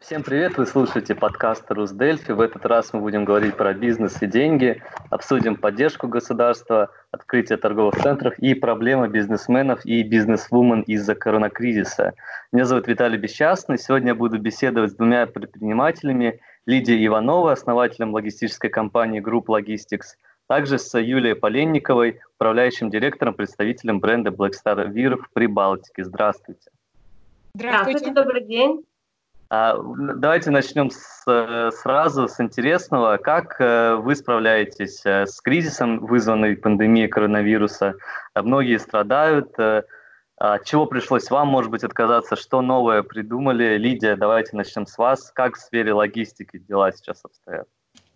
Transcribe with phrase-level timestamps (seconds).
[0.00, 0.56] Всем привет!
[0.56, 2.32] Вы слушаете подкаст «Русдельфи».
[2.32, 7.96] В этот раз мы будем говорить про бизнес и деньги, обсудим поддержку государства, открытие торговых
[7.96, 12.14] центров и проблемы бизнесменов и бизнесвумен из-за коронакризиса.
[12.50, 13.76] Меня зовут Виталий Бесчастный.
[13.78, 16.40] Сегодня я буду беседовать с двумя предпринимателями.
[16.64, 20.16] Лидией Ивановой, основателем логистической компании Group Logistics,
[20.48, 26.04] также с Юлией Поленниковой, управляющим директором, представителем бренда Black Star Vir в Прибалтике.
[26.04, 26.70] Здравствуйте.
[27.54, 28.84] Здравствуйте, Здравствуйте добрый день.
[29.52, 31.24] А, давайте начнем с,
[31.82, 33.16] сразу с интересного.
[33.16, 37.94] Как э, вы справляетесь э, с кризисом, вызванным пандемией коронавируса?
[38.36, 39.58] Многие страдают.
[39.58, 39.82] Э,
[40.36, 42.36] от чего пришлось вам, может быть, отказаться?
[42.36, 43.76] Что новое придумали?
[43.76, 45.32] Лидия, давайте начнем с вас.
[45.32, 47.66] Как в сфере логистики дела сейчас обстоят?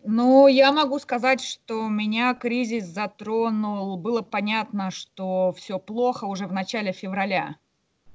[0.05, 3.97] Ну, я могу сказать, что меня кризис затронул.
[3.97, 7.57] Было понятно, что все плохо уже в начале февраля.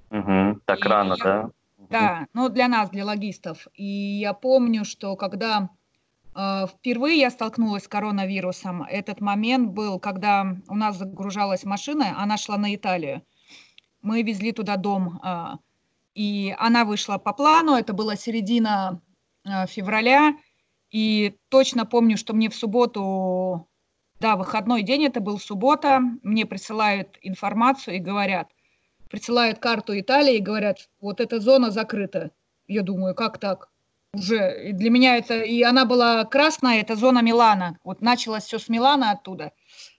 [0.10, 1.49] Угу, так и рано, я, да?
[1.89, 3.67] Да, ну для нас, для логистов.
[3.73, 5.70] И я помню, что когда
[6.35, 12.37] э, впервые я столкнулась с коронавирусом, этот момент был, когда у нас загружалась машина, она
[12.37, 13.23] шла на Италию.
[14.01, 15.57] Мы везли туда дом, э,
[16.13, 19.01] и она вышла по плану, это была середина
[19.46, 20.35] э, февраля,
[20.91, 23.68] и точно помню, что мне в субботу,
[24.20, 28.49] да, выходной день, это был суббота, мне присылают информацию и говорят,
[29.10, 32.32] присылают карту Италии и говорят, вот эта зона закрыта.
[32.68, 33.70] Я думаю, как так?
[34.13, 37.77] Уже для меня это, и она была красная, это зона Милана.
[37.84, 39.52] Вот началось все с Милана оттуда.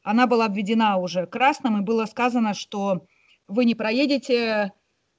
[0.02, 3.06] Она была обведена уже красным, и было сказано, что
[3.46, 4.72] вы не проедете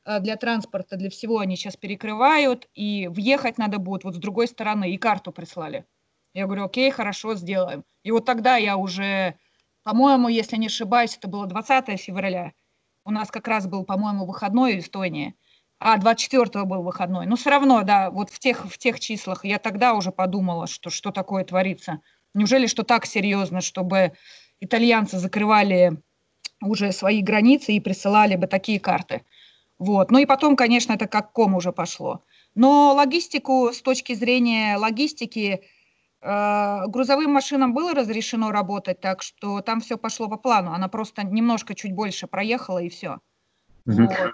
[0.06, 4.48] э, для транспорта, для всего они сейчас перекрывают, и въехать надо будет вот с другой
[4.48, 5.86] стороны, и карту прислали.
[6.34, 7.84] Я говорю, окей, хорошо, сделаем.
[8.04, 9.36] И вот тогда я уже,
[9.84, 12.54] по-моему, если не ошибаюсь, это было 20 февраля,
[13.06, 15.36] у нас как раз был, по-моему, выходной в Эстонии,
[15.80, 17.26] а 24-го был выходной.
[17.26, 20.90] Но все равно, да, вот в тех, в тех числах я тогда уже подумала, что
[20.90, 22.02] что такое творится.
[22.34, 24.14] Неужели что так серьезно, чтобы
[24.60, 26.02] итальянцы закрывали
[26.62, 29.24] уже свои границы и присылали бы такие карты.
[29.80, 30.12] Вот.
[30.12, 32.24] Ну и потом, конечно, это как ком уже пошло.
[32.54, 35.64] Но логистику, с точки зрения логистики,
[36.22, 40.72] грузовым машинам было разрешено работать, так что там все пошло по плану.
[40.72, 43.20] Она просто немножко чуть больше проехала и все.
[43.86, 44.04] Угу.
[44.04, 44.34] Вот.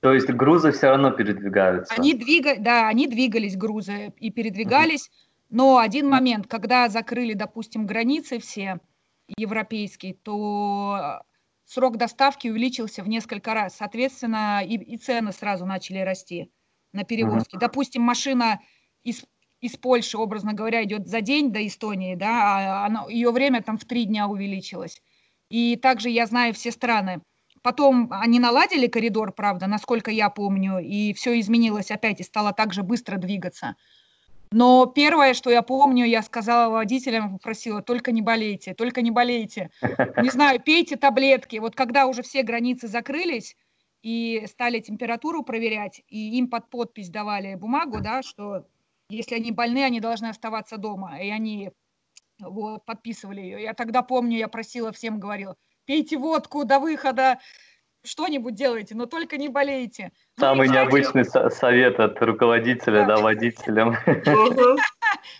[0.00, 1.94] То есть грузы все равно передвигаются?
[1.94, 2.56] Они двига...
[2.58, 5.08] Да, они двигались, грузы, и передвигались.
[5.08, 5.14] Угу.
[5.50, 8.80] Но один момент, когда закрыли, допустим, границы все
[9.36, 11.22] европейские, то
[11.64, 13.76] срок доставки увеличился в несколько раз.
[13.76, 16.50] Соответственно, и, и цены сразу начали расти
[16.92, 17.56] на перевозки.
[17.56, 17.60] Угу.
[17.60, 18.60] Допустим, машина
[19.02, 19.24] из
[19.64, 23.78] из Польши, образно говоря, идет за день до Эстонии, да, а она, ее время там
[23.78, 25.00] в три дня увеличилось.
[25.48, 27.22] И также я знаю все страны.
[27.62, 32.74] Потом они наладили коридор, правда, насколько я помню, и все изменилось опять, и стало так
[32.74, 33.74] же быстро двигаться.
[34.52, 39.70] Но первое, что я помню, я сказала водителям, попросила, только не болейте, только не болейте.
[40.22, 41.56] Не знаю, пейте таблетки.
[41.56, 43.56] Вот когда уже все границы закрылись
[44.02, 48.66] и стали температуру проверять, и им под подпись давали бумагу, да, что
[49.14, 51.20] если они больны, они должны оставаться дома.
[51.20, 51.70] И они
[52.40, 53.62] вот, подписывали ее.
[53.62, 57.38] Я тогда помню, я просила всем, говорила, пейте водку до выхода,
[58.04, 60.12] что-нибудь делайте, но только не болейте.
[60.36, 63.96] Ну, Самый ну, необычный совет от руководителя, да, водителям.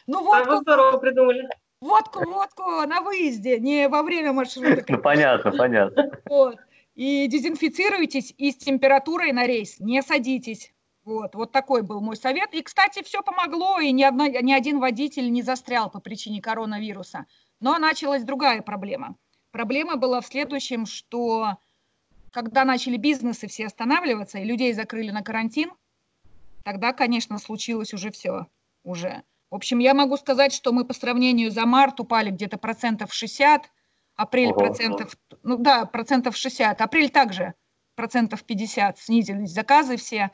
[0.06, 1.46] Ну, водку придумали.
[1.80, 4.82] Водку, водку на выезде, не во время маршрута.
[4.88, 6.10] Ну, понятно, понятно.
[6.24, 6.56] Вот.
[6.94, 10.72] И дезинфицируйтесь, и с температурой на рейс не садитесь.
[11.04, 12.54] Вот, вот такой был мой совет.
[12.54, 17.26] И, кстати, все помогло, и ни, одно, ни один водитель не застрял по причине коронавируса.
[17.60, 19.16] Но началась другая проблема.
[19.50, 21.59] Проблема была в следующем, что
[22.31, 25.70] когда начали бизнесы все останавливаться, и людей закрыли на карантин,
[26.64, 28.47] тогда, конечно, случилось уже все.
[28.82, 29.22] Уже.
[29.50, 33.70] В общем, я могу сказать, что мы по сравнению за март упали где-то процентов 60,
[34.16, 34.59] апрель Ого.
[34.59, 37.54] процентов, ну да, процентов 60, апрель также
[37.94, 40.31] процентов 50 снизились заказы все.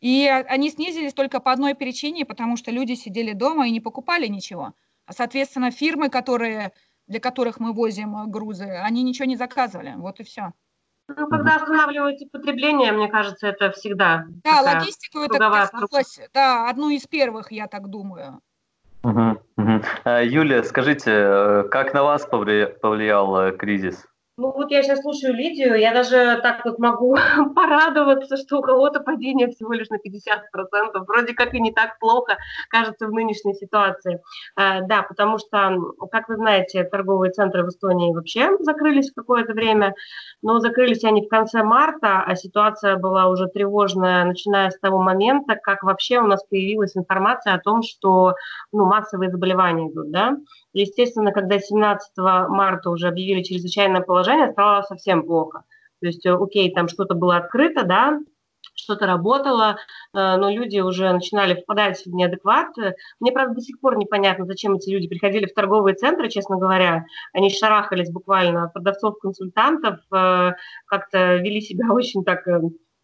[0.00, 4.26] И они снизились только по одной причине, потому что люди сидели дома и не покупали
[4.26, 4.74] ничего.
[5.06, 6.72] А, соответственно, фирмы, которые,
[7.06, 9.94] для которых мы возим э, грузы, они ничего не заказывали.
[9.96, 10.52] Вот и все.
[11.08, 14.24] Ну, когда останавливаете потребление, мне кажется, это всегда.
[14.42, 18.40] Да, логистику это коснулось, да, одну из первых, я так думаю.
[19.04, 19.82] Угу, угу.
[20.24, 24.04] Юлия, скажите, э, как на вас повлиял, повлиял кризис?
[24.38, 27.16] Ну вот я сейчас слушаю Лидию, я даже так вот могу
[27.54, 31.04] порадоваться, что у кого-то падение всего лишь на 50%.
[31.06, 32.36] Вроде как и не так плохо,
[32.68, 34.20] кажется, в нынешней ситуации.
[34.58, 35.78] Э, да, потому что,
[36.12, 39.94] как вы знаете, торговые центры в Эстонии вообще закрылись какое-то время,
[40.42, 45.56] но закрылись они в конце марта, а ситуация была уже тревожная, начиная с того момента,
[45.56, 48.34] как вообще у нас появилась информация о том, что
[48.70, 50.36] ну, массовые заболевания идут, да.
[50.78, 55.64] Естественно, когда 17 марта уже объявили чрезвычайное положение, стало совсем плохо.
[56.00, 58.20] То есть, э, окей, там что-то было открыто, да,
[58.74, 59.78] что-то работало,
[60.12, 62.76] э, но люди уже начинали впадать в неадекват.
[63.20, 67.06] Мне, правда, до сих пор непонятно, зачем эти люди приходили в торговые центры, честно говоря.
[67.32, 70.52] Они шарахались буквально от продавцов-консультантов, э,
[70.84, 72.46] как-то вели себя очень так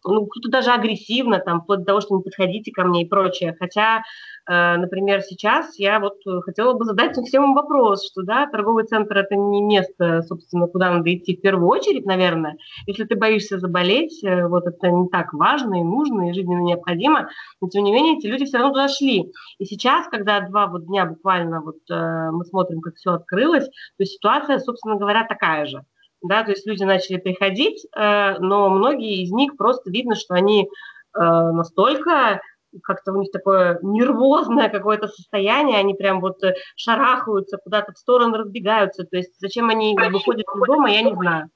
[0.03, 3.55] ну, кто-то даже агрессивно, там, вплоть до того, что не подходите ко мне и прочее.
[3.57, 4.03] Хотя,
[4.49, 9.35] э, например, сейчас я вот хотела бы задать всем вопрос, что, да, торговый центр– это
[9.35, 12.57] не место, собственно, куда надо идти в первую очередь, наверное.
[12.87, 17.29] Если ты боишься заболеть, э, вот это не так важно и нужно, и жизненно необходимо,
[17.61, 19.31] но, тем не менее, эти люди все равно туда шли.
[19.59, 24.05] И сейчас, когда два вот дня буквально вот э, мы смотрим, как все открылось, то
[24.05, 25.83] ситуация, собственно говоря, такая же
[26.23, 30.63] да, то есть люди начали приходить, э, но многие из них просто видно, что они
[30.63, 32.41] э, настолько
[32.81, 38.37] как-то у них такое нервозное какое-то состояние, они прям вот э, шарахаются, куда-то в сторону
[38.37, 41.49] разбегаются, то есть зачем они выходят из дома, я не знаю.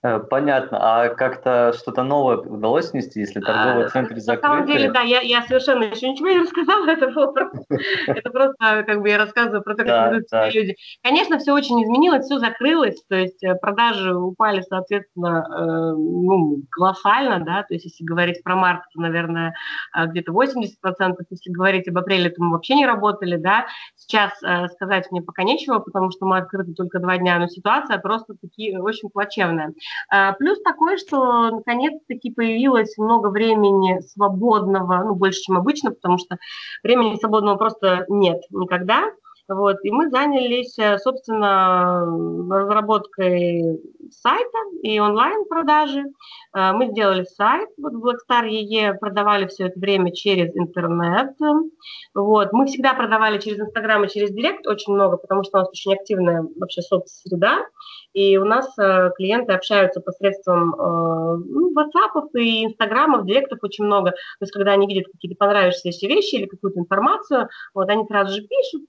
[0.00, 0.78] Э, понятно.
[0.80, 4.42] А как-то что-то новое удалось внести, если а, центр закрыт?
[4.44, 7.58] На самом деле, да, я, я совершенно еще ничего не рассказала, это, было просто,
[8.06, 10.76] это просто как бы я рассказываю про то, как ведут себя люди.
[11.02, 17.44] Конечно, все очень изменилось, все закрылось, то есть э, продажи упали, соответственно, э, ну, колоссально,
[17.44, 19.54] да, то есть если говорить про март, то, наверное,
[19.96, 20.68] где-то 80%,
[21.30, 23.66] если говорить об апреле, то мы вообще не работали, да.
[23.96, 24.32] Сейчас
[24.74, 28.76] сказать мне пока нечего, потому что мы открыты только два дня, но ситуация просто таки
[28.78, 29.72] очень плачевная.
[30.10, 36.38] А, плюс такой, что наконец-таки появилось много времени свободного, ну, больше, чем обычно, потому что
[36.82, 39.04] времени свободного просто нет никогда.
[39.48, 42.04] Вот, и мы занялись, э, собственно,
[42.50, 43.80] разработкой
[44.10, 46.04] сайта и онлайн-продажи.
[46.54, 51.34] Э, мы сделали сайт, вот Blackstar EE продавали все это время через интернет.
[52.14, 52.52] Вот.
[52.52, 55.94] Мы всегда продавали через Инстаграм и через Директ очень много, потому что у нас очень
[55.94, 57.66] активная вообще соцсреда,
[58.12, 64.10] и у нас э, клиенты общаются посредством ну, WhatsApp и Инстаграмов, Директов очень много.
[64.10, 68.42] То есть, когда они видят какие-то понравившиеся вещи или какую-то информацию, вот они сразу же
[68.42, 68.82] пишут,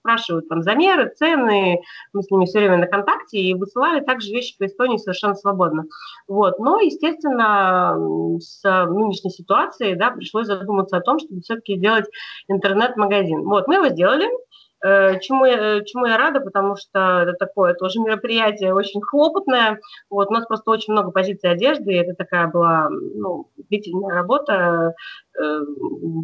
[0.00, 1.80] спрашивают там замеры, цены,
[2.12, 5.84] мы с ними все время на контакте и высылали также вещи по Эстонии совершенно свободно.
[6.28, 6.58] Вот.
[6.58, 7.96] Но, естественно,
[8.40, 12.06] с нынешней ситуацией да, пришлось задуматься о том, чтобы все-таки сделать
[12.48, 13.42] интернет-магазин.
[13.44, 18.00] Вот, мы его сделали, Э, чему я, чему я рада, потому что это такое тоже
[18.00, 19.78] мероприятие очень хлопотное.
[20.08, 24.94] Вот, у нас просто очень много позиций одежды, это такая была ну, длительная работа.
[25.38, 25.60] Э,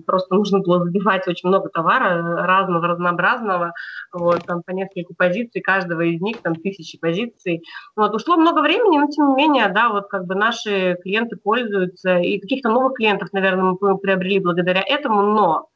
[0.07, 3.73] просто нужно было забивать очень много товара разного, разнообразного.
[4.13, 7.63] Вот, там по несколько позиций, каждого из них там тысячи позиций.
[7.95, 12.17] Вот, ушло много времени, но тем не менее, да, вот как бы наши клиенты пользуются,
[12.17, 15.69] и каких-то новых клиентов, наверное, мы приобрели благодаря этому, но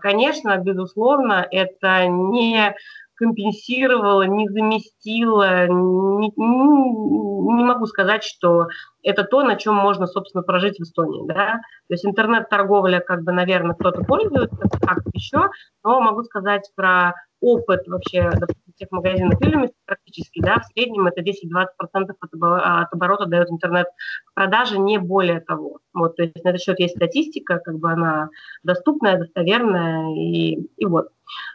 [0.00, 2.74] конечно, безусловно, это не
[3.20, 8.68] компенсировало, не заместило, не, не могу сказать, что
[9.02, 11.26] это то, на чем можно, собственно, прожить в Эстонии.
[11.26, 11.60] Да?
[11.88, 15.50] То есть интернет-торговля, как бы, наверное, кто-то пользуется, как еще,
[15.84, 18.30] но могу сказать про опыт вообще,
[18.80, 25.40] тех магазинов или практически, да, в среднем это 10-20% от оборота дает интернет-продажи, не более
[25.40, 25.78] того.
[25.92, 28.30] Вот, то есть на этот счет есть статистика, как бы она
[28.62, 31.08] доступная, достоверная, и, и вот.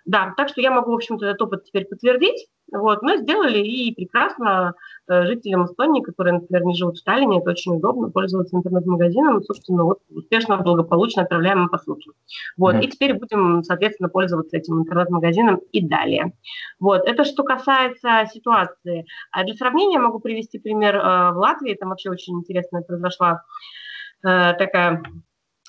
[0.05, 2.47] Да, так что я могу, в общем-то, этот опыт теперь подтвердить.
[2.71, 4.73] Вот, мы сделали и прекрасно
[5.07, 9.83] э, жителям Эстонии, которые, например, не живут в Таллине, это очень удобно пользоваться интернет-магазином, собственно,
[9.83, 12.09] вот успешно, благополучно отправляем им посылки.
[12.57, 12.83] Вот, mm-hmm.
[12.83, 16.33] и теперь будем, соответственно, пользоваться этим интернет-магазином и далее.
[16.79, 19.05] Вот, это что касается ситуации.
[19.31, 20.99] А для сравнения могу привести пример э,
[21.33, 23.43] в Латвии, там вообще очень интересная произошла
[24.23, 25.03] э, такая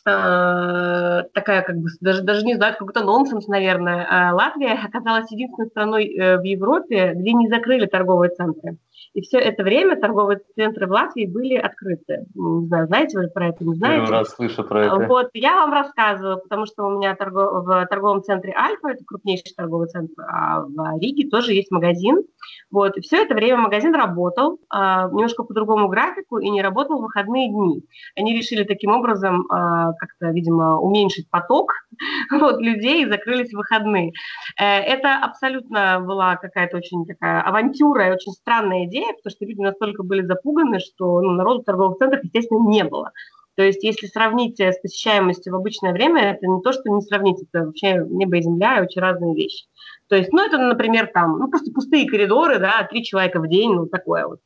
[0.07, 4.07] такая, как бы, даже, даже не знаю, какой-то нонсенс, наверное.
[4.09, 8.79] А Латвия оказалась единственной страной э, в Европе, где не закрыли торговые центры.
[9.15, 12.27] И все это время торговые центры в Латвии были открыты.
[12.35, 14.03] Не знаю, знаете вы про это, не знаете?
[14.03, 15.07] Первый раз слышу про это.
[15.07, 17.65] Вот, я вам рассказываю, потому что у меня торгов...
[17.65, 22.23] в торговом центре Альфа, это крупнейший торговый центр, а в Риге тоже есть магазин.
[22.71, 26.99] Вот, и все это время магазин работал а, немножко по другому графику и не работал
[26.99, 27.83] в выходные дни.
[28.17, 31.73] Они решили таким образом а, как-то, видимо, уменьшить поток
[32.31, 34.13] вот, людей и закрылись в выходные.
[34.57, 40.03] Это абсолютно была какая-то очень такая авантюра и очень странная идея, потому что люди настолько
[40.03, 43.13] были запуганы, что ну, народу в торговых центрах, естественно, не было.
[43.57, 47.43] То есть если сравнить с посещаемостью в обычное время, это не то, что не сравнить,
[47.43, 49.65] это вообще небо и земля, очень разные вещи.
[50.09, 53.73] То есть, ну, это, например, там, ну, просто пустые коридоры, да, три человека в день,
[53.73, 54.41] ну, такое вот.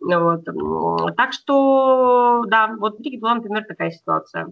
[0.00, 1.16] Вот.
[1.16, 4.48] Так что, да, вот в Риге была, например, такая ситуация.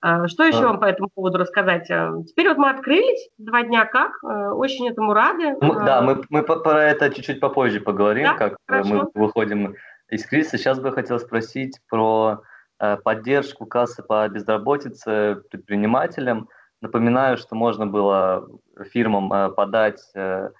[0.00, 0.68] А, что еще а...
[0.68, 1.90] вам по этому поводу рассказать?
[1.90, 5.54] А, теперь вот мы открылись, два дня как, очень этому рады.
[5.60, 8.34] Мы, да, мы, мы про это чуть-чуть попозже поговорим, да?
[8.34, 8.94] как Хорошо.
[8.94, 9.74] мы выходим
[10.08, 10.58] из кризиса.
[10.58, 12.42] Сейчас бы хотел спросить про
[13.04, 16.48] поддержку кассы по безработице предпринимателям.
[16.80, 18.48] Напоминаю, что можно было
[18.90, 20.00] фирмам подать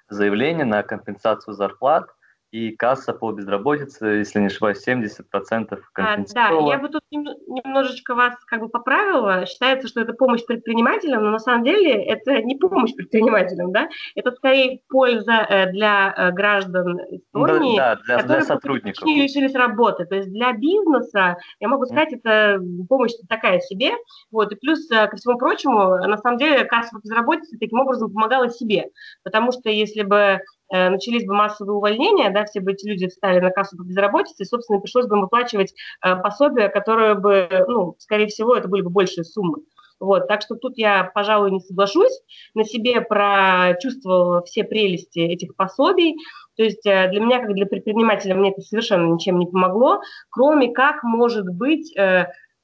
[0.07, 2.05] заявление на компенсацию зарплат–
[2.51, 6.69] и касса по безработице, если не ошибаюсь, 70% компенсировала.
[6.69, 9.45] Да, я бы тут немножечко вас как бы поправила.
[9.45, 13.87] Считается, что это помощь предпринимателям, но на самом деле это не помощь предпринимателям, да?
[14.15, 19.07] Это скорее польза э, для э, граждан Эстонии, да, да, для, которые для сотрудников.
[19.07, 20.05] лишились работы.
[20.05, 23.91] То есть для бизнеса, я могу сказать, это помощь такая себе.
[24.29, 24.51] Вот.
[24.51, 28.49] И плюс, э, ко всему прочему, на самом деле касса по безработице таким образом помогала
[28.49, 28.89] себе.
[29.23, 33.51] Потому что если бы начались бы массовые увольнения, да, все бы эти люди встали на
[33.51, 35.73] кассу по безработице, и, собственно, пришлось бы им выплачивать
[36.03, 39.59] э, пособия, которые бы, ну, скорее всего, это были бы большие суммы.
[39.99, 42.21] Вот, так что тут я, пожалуй, не соглашусь.
[42.55, 46.15] На себе прочувствовала все прелести этих пособий.
[46.57, 50.01] То есть э, для меня, как для предпринимателя, мне это совершенно ничем не помогло,
[50.31, 51.95] кроме как, может быть,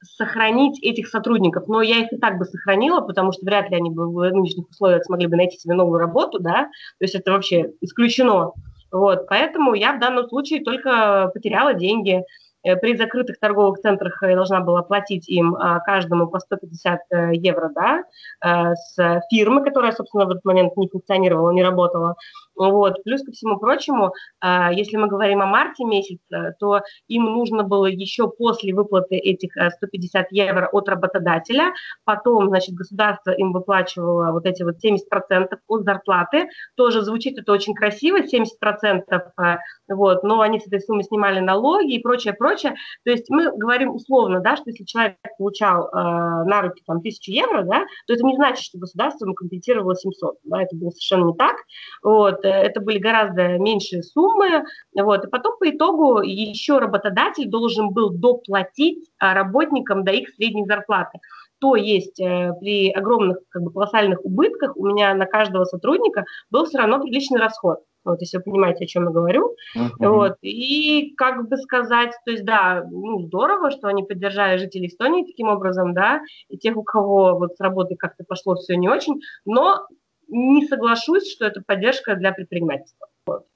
[0.02, 1.68] сохранить этих сотрудников.
[1.68, 4.70] Но я их и так бы сохранила, потому что вряд ли они бы в нынешних
[4.70, 8.52] условиях смогли бы найти себе новую работу, да, то есть это вообще исключено.
[8.92, 12.24] Вот, поэтому я в данном случае только потеряла деньги.
[12.64, 17.30] Э, при закрытых торговых центрах я должна была платить им а, каждому по 150 э,
[17.34, 18.04] евро, да,
[18.44, 22.16] э, с фирмы, которая, собственно, в этот момент не функционировала, не работала.
[22.58, 23.04] Вот.
[23.04, 27.86] Плюс ко всему прочему, а, если мы говорим о марте месяце, то им нужно было
[27.86, 31.74] еще после выплаты этих 150 евро от работодателя,
[32.04, 36.48] потом, значит, государство им выплачивало вот эти вот 70% от зарплаты.
[36.76, 39.58] Тоже звучит это очень красиво, 70%,
[39.90, 42.76] вот, но они с этой суммы снимали налоги и прочее, прочее.
[43.04, 47.32] То есть мы говорим условно, да, что если человек получал э, на руки там тысячу
[47.32, 51.28] евро, да, то это не значит, что государство ему компенсировало 700, да, это было совершенно
[51.28, 51.56] не так.
[52.04, 54.64] Вот, э, это были гораздо меньшие суммы,
[54.96, 60.66] вот, и потом по итогу еще работодатель должен был доплатить а, работникам до их средней
[60.66, 61.20] зарплаты.
[61.60, 66.66] То есть э, при огромных как бы, колоссальных убытках у меня на каждого сотрудника был
[66.66, 67.80] все равно приличный расход.
[68.08, 69.54] Вот, если вы понимаете, о чем я говорю.
[69.76, 69.90] Uh-huh.
[70.00, 75.26] Вот, и как бы сказать, то есть, да, ну, здорово, что они поддержали жителей Эстонии
[75.26, 79.20] таким образом, да, и тех, у кого вот с работы как-то пошло все не очень,
[79.46, 79.88] но
[80.28, 83.08] не соглашусь, что это поддержка для предпринимательства.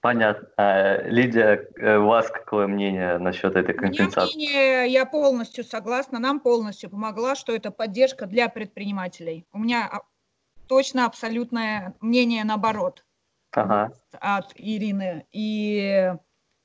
[0.01, 0.50] Понятно.
[0.58, 4.36] А, Лидия, э, у вас какое мнение насчет этой компенсации?
[4.36, 9.46] Мнение, я полностью согласна, нам полностью помогла, что это поддержка для предпринимателей.
[9.54, 10.01] У меня а,
[10.68, 13.06] точно абсолютное мнение наоборот
[13.51, 13.94] ага.
[14.20, 15.25] от Ирины.
[15.32, 16.12] И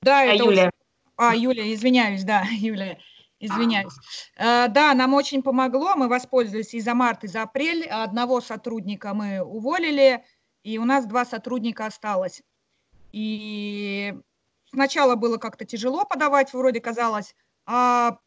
[0.02, 0.70] да, а это Юлия?
[1.16, 2.98] А, Юлия, извиняюсь, да, Юлия.
[3.46, 3.94] Извиняюсь.
[4.36, 5.94] Э, да, нам очень помогло.
[5.96, 7.86] Мы воспользовались и за март, и за апрель.
[7.86, 10.24] Одного сотрудника мы уволили,
[10.62, 12.42] и у нас два сотрудника осталось.
[13.12, 14.14] И
[14.70, 17.34] сначала было как-то тяжело подавать, вроде казалось,
[17.64, 18.18] а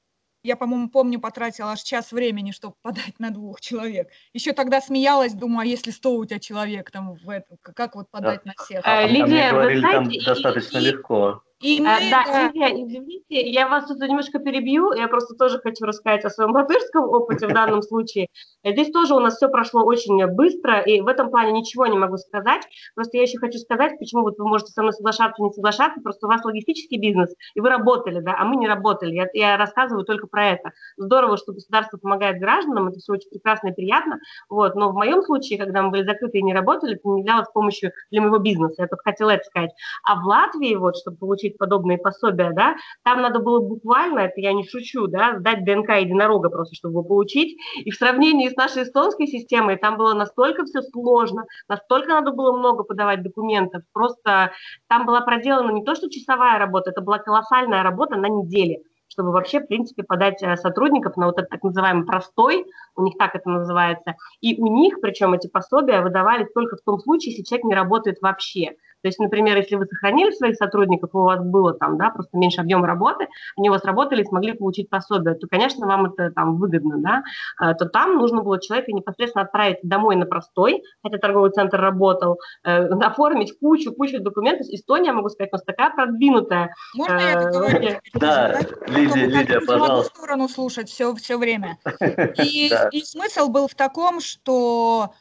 [0.42, 4.10] я, по-моему, помню, потратила аж час времени, чтобы подать на двух человек.
[4.34, 8.10] Еще тогда смеялась, думаю, а если 100 у тебя человек, там, в этом, как вот
[8.10, 8.54] подать да.
[8.56, 8.82] на всех?
[8.86, 11.44] А, а Лидия, мне говорили, знаете, там достаточно и, легко.
[11.62, 15.60] И а, мы, да, да, Илья, извините, я вас тут немножко перебью, я просто тоже
[15.60, 18.28] хочу рассказать о своем латышском опыте в данном случае.
[18.64, 22.16] Здесь тоже у нас все прошло очень быстро, и в этом плане ничего не могу
[22.16, 22.66] сказать.
[22.96, 26.28] Просто я еще хочу сказать, почему вот вы можете со мной соглашаться, не соглашаться, просто
[26.28, 29.14] у вас логистический бизнес, и вы работали, да, а мы не работали.
[29.14, 30.72] Я, я рассказываю только про это.
[30.96, 35.22] Здорово, что государство помогает гражданам, это все очень прекрасно и приятно, вот, но в моем
[35.24, 38.76] случае, когда мы были закрыты и не работали, это не являлось помощью для моего бизнеса,
[38.84, 39.72] я только хотела это сказать.
[40.06, 44.34] А в Латвии, вот, чтобы получить получить подобные пособия, да, там надо было буквально, это
[44.38, 47.58] я не шучу, да, сдать ДНК единорога просто, чтобы его получить.
[47.78, 52.58] И в сравнении с нашей эстонской системой там было настолько все сложно, настолько надо было
[52.58, 54.52] много подавать документов, просто
[54.88, 58.80] там была проделана не то, что часовая работа, это была колоссальная работа на неделе
[59.12, 62.66] чтобы вообще, в принципе, подать э, сотрудников на вот этот так называемый простой,
[62.96, 67.00] у них так это называется, и у них, причем эти пособия выдавались только в том
[67.00, 68.76] случае, если человек не работает вообще.
[69.02, 72.62] То есть, например, если вы сохранили своих сотрудников, у вас было там, да, просто меньше
[72.62, 73.28] объема работы,
[73.58, 77.24] они у вас работали и смогли получить пособие, то, конечно, вам это там выгодно, да,
[77.58, 82.40] а, то там нужно было человека непосредственно отправить домой на простой, хотя торговый центр работал,
[82.64, 84.68] э, оформить кучу-кучу документов.
[84.70, 86.74] Эстония, могу сказать, у нас такая продвинутая.
[86.96, 88.00] Можно э, я договорю?
[88.16, 90.16] Да, Лидия, Лидия, пожалуйста.
[90.16, 91.78] сторону слушать все, все время.
[92.44, 95.12] И, и смысл был в таком, что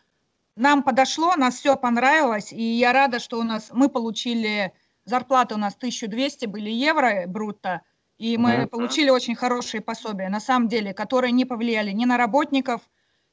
[0.59, 4.73] нам подошло, нас все понравилось, и я рада, что у нас мы получили
[5.05, 7.83] зарплату у нас 1200 были евро брутто,
[8.19, 8.67] и мы mm-hmm.
[8.67, 12.83] получили очень хорошие пособия, на самом деле, которые не повлияли ни на работников,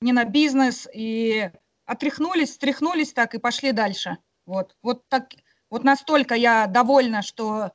[0.01, 1.51] ни на бизнес, и
[1.85, 4.17] отряхнулись, стряхнулись так и пошли дальше.
[4.45, 5.29] Вот, вот так,
[5.69, 7.71] вот настолько я довольна, что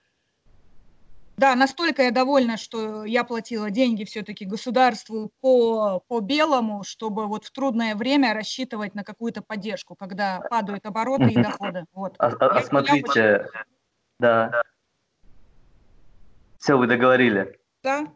[1.40, 7.46] да, настолько я довольна, что я платила деньги все-таки государству по, по белому, чтобы вот
[7.46, 11.86] в трудное время рассчитывать на какую-то поддержку, когда падают обороты и доходы.
[11.94, 12.14] Вот.
[12.18, 13.48] А, а, а смотрите, я...
[14.18, 14.62] да.
[16.58, 17.58] Все, вы договорили.
[17.82, 18.06] Да.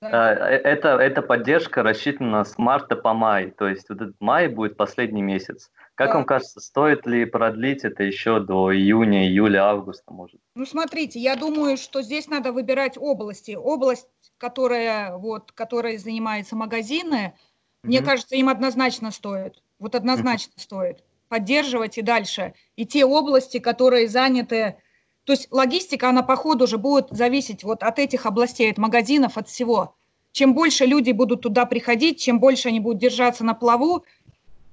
[0.00, 4.48] А, э, это, эта поддержка рассчитана с марта по май, то есть вот этот май
[4.48, 5.70] будет последний месяц.
[6.00, 6.14] Как да.
[6.14, 10.40] вам кажется, стоит ли продлить это еще до июня, июля, августа, может?
[10.54, 13.50] Ну, смотрите, я думаю, что здесь надо выбирать области.
[13.54, 17.86] Область, которая, вот, которой занимаются магазины, mm-hmm.
[17.86, 19.62] мне кажется, им однозначно стоит.
[19.78, 20.62] Вот однозначно mm-hmm.
[20.62, 22.54] стоит поддерживать и дальше.
[22.76, 24.76] И те области, которые заняты
[25.24, 29.36] то есть логистика, она по ходу уже будет зависеть вот от этих областей, от магазинов,
[29.36, 29.94] от всего.
[30.32, 34.04] Чем больше люди будут туда приходить, чем больше они будут держаться на плаву,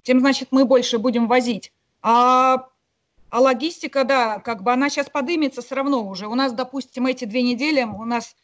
[0.07, 1.73] тем, значит, мы больше будем возить.
[2.01, 2.69] А,
[3.29, 6.27] а логистика, да, как бы она сейчас подымется все равно уже.
[6.27, 8.37] У нас, допустим, эти две недели у нас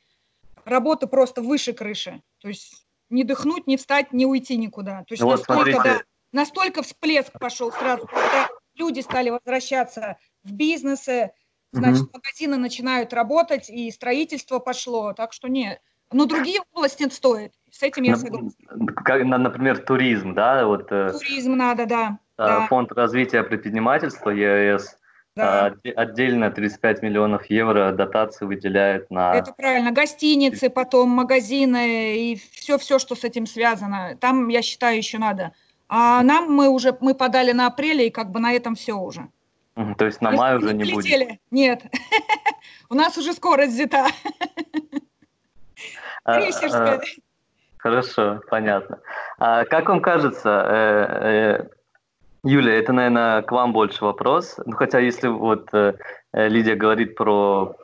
[0.65, 2.21] работа просто выше крыши.
[2.39, 5.05] То есть не дыхнуть, не встать, не уйти никуда.
[5.07, 6.01] То есть вот, настолько, да,
[6.33, 11.31] настолько всплеск пошел сразу, когда люди стали возвращаться в бизнесы,
[11.75, 12.11] Значит, угу.
[12.13, 15.13] магазины начинают работать, и строительство пошло.
[15.13, 15.81] Так что нет.
[16.13, 17.53] Но другие области стоит.
[17.71, 18.51] С этим я согласна.
[19.37, 20.65] Например, туризм, да?
[20.65, 22.19] Вот, э, туризм надо, да.
[22.37, 22.67] да.
[22.67, 24.97] Фонд развития предпринимательства ЕС
[25.35, 25.73] да.
[25.95, 29.33] отдельно 35 миллионов евро дотации выделяет на...
[29.33, 29.91] Это правильно.
[29.91, 34.15] Гостиницы, потом магазины и все-все, что с этим связано.
[34.19, 35.53] Там, я считаю, еще надо.
[35.89, 39.27] А нам мы уже мы подали на апреле, и как бы на этом все уже.
[39.97, 41.39] То есть на май уже не будет?
[41.49, 41.83] Нет.
[42.89, 44.07] У нас уже скорость взята.
[46.25, 46.39] А,
[46.71, 46.99] а,
[47.77, 48.99] хорошо, понятно.
[49.39, 51.67] А как вам кажется, э, э,
[52.43, 54.57] Юля, это, наверное, к вам больше вопрос.
[54.65, 55.95] Ну, хотя если вот э,
[56.33, 57.75] Лидия говорит про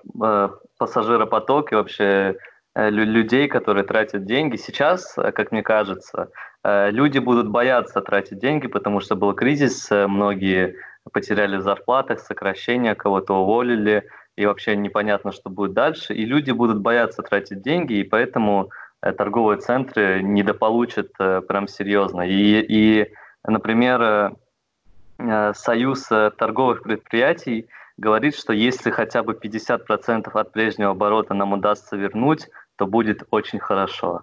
[0.77, 2.35] пассажиропоток и вообще
[2.75, 6.29] людей, которые тратят деньги, сейчас, как мне кажется,
[6.63, 10.75] люди будут бояться тратить деньги, потому что был кризис, многие
[11.11, 14.05] потеряли в зарплатах, сокращения, кого-то уволили,
[14.39, 16.13] и вообще непонятно, что будет дальше.
[16.13, 18.69] И люди будут бояться тратить деньги, и поэтому
[19.01, 22.21] э, торговые центры недополучат э, прям серьезно.
[22.21, 23.11] И, и
[23.43, 26.03] например, э, Союз
[26.37, 32.47] торговых предприятий говорит, что если хотя бы 50% от прежнего оборота нам удастся вернуть,
[32.77, 34.21] то будет очень хорошо.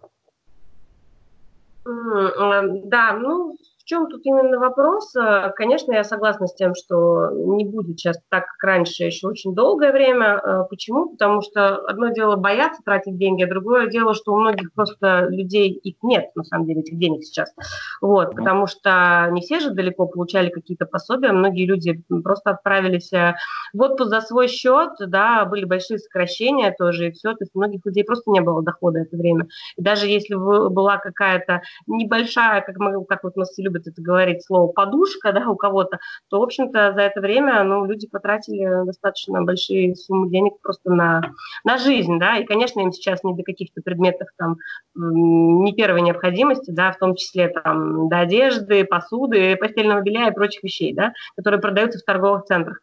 [1.85, 3.55] Да, ну,
[3.87, 5.15] чем тут именно вопрос?
[5.15, 9.55] Э, конечно, я согласна с тем, что не будет сейчас так, как раньше, еще очень
[9.55, 10.41] долгое время.
[10.45, 11.11] Э, почему?
[11.11, 15.71] Потому что одно дело бояться тратить деньги, а другое дело, что у многих просто людей
[15.71, 17.55] их нет, на самом деле, этих денег сейчас.
[18.01, 23.37] Вот, потому что не все же далеко получали какие-то пособия, многие люди просто отправились э,
[23.73, 27.59] в отпуск за свой счет, да, были большие сокращения тоже, и все, то есть у
[27.59, 29.47] многих людей просто не было дохода это время.
[29.77, 34.45] И даже если была какая-то небольшая, как, мы, как вот мы любим любят это говорить
[34.45, 39.43] слово подушка, да, у кого-то, то, в общем-то, за это время, ну, люди потратили достаточно
[39.43, 41.23] большие суммы денег просто на,
[41.65, 44.57] на жизнь, да, и, конечно, им сейчас не до каких-то предметов там
[44.95, 50.63] не первой необходимости, да, в том числе там до одежды, посуды, постельного белья и прочих
[50.63, 52.81] вещей, да, которые продаются в торговых центрах.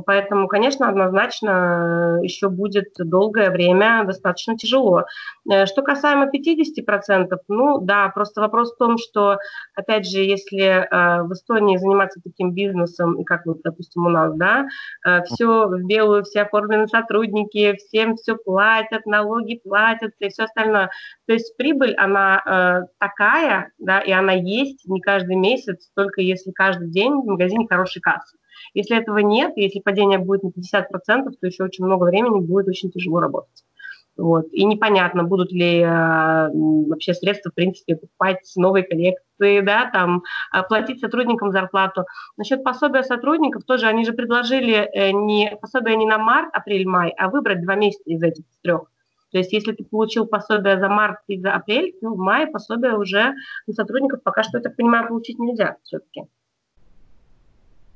[0.00, 5.04] Поэтому, конечно, однозначно э, еще будет долгое время достаточно тяжело.
[5.50, 9.38] Э, что касаемо 50%, ну да, просто вопрос в том, что,
[9.74, 14.34] опять же, если э, в Эстонии заниматься таким бизнесом, и как вот, допустим, у нас,
[14.34, 14.66] да,
[15.24, 20.90] все в белую, все оформлены сотрудники, всем все платят, налоги платят и все остальное.
[21.26, 26.90] То есть прибыль, она такая, да, и она есть не каждый месяц, только если каждый
[26.90, 28.36] день в магазине хороший кассы.
[28.72, 32.90] Если этого нет, если падение будет на 50%, то еще очень много времени будет очень
[32.90, 33.64] тяжело работать.
[34.16, 34.46] Вот.
[34.52, 40.22] И непонятно, будут ли э, вообще средства, в принципе, покупать новые коллекции да, там,
[40.68, 42.04] платить сотрудникам зарплату.
[42.36, 47.28] Насчет пособия сотрудников тоже, они же предложили не пособие не на март, апрель, май, а
[47.28, 48.84] выбрать два месяца из этих трех.
[49.34, 52.96] То есть если ты получил пособие за март и за апрель, ну, в мае пособие
[52.96, 53.34] уже
[53.66, 56.22] на сотрудников пока что, я так понимаю, получить нельзя все-таки.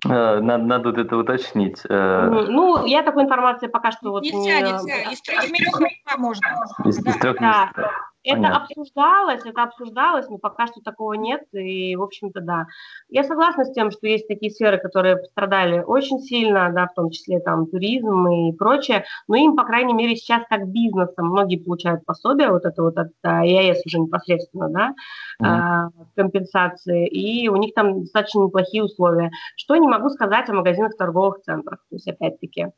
[0.05, 1.81] Э, надо, надо это уточнить.
[1.89, 2.47] Э.
[2.49, 4.73] Ну, я такой информации пока что вот нельзя, не...
[4.73, 6.47] Нельзя, из трех месяцев можно.
[6.85, 7.39] Из, из трех.
[7.41, 7.71] Да.
[7.75, 7.91] Это
[8.35, 8.65] Понятно.
[8.65, 12.67] обсуждалось, это обсуждалось, но пока что такого нет, и, в общем-то, да.
[13.09, 17.11] Я согласна с тем, что есть такие сферы, которые пострадали очень сильно, да, в том
[17.11, 22.05] числе там туризм и прочее, но им, по крайней мере, сейчас как бизнесом многие получают
[22.05, 24.95] пособие, вот это вот от ЕАЭС уже непосредственно, да,
[25.43, 26.07] mm-hmm.
[26.17, 29.31] компенсации, и у них там достаточно неплохие условия.
[29.57, 32.69] Что не могу сказать о магазинах торговых центрах, то есть опять-таки.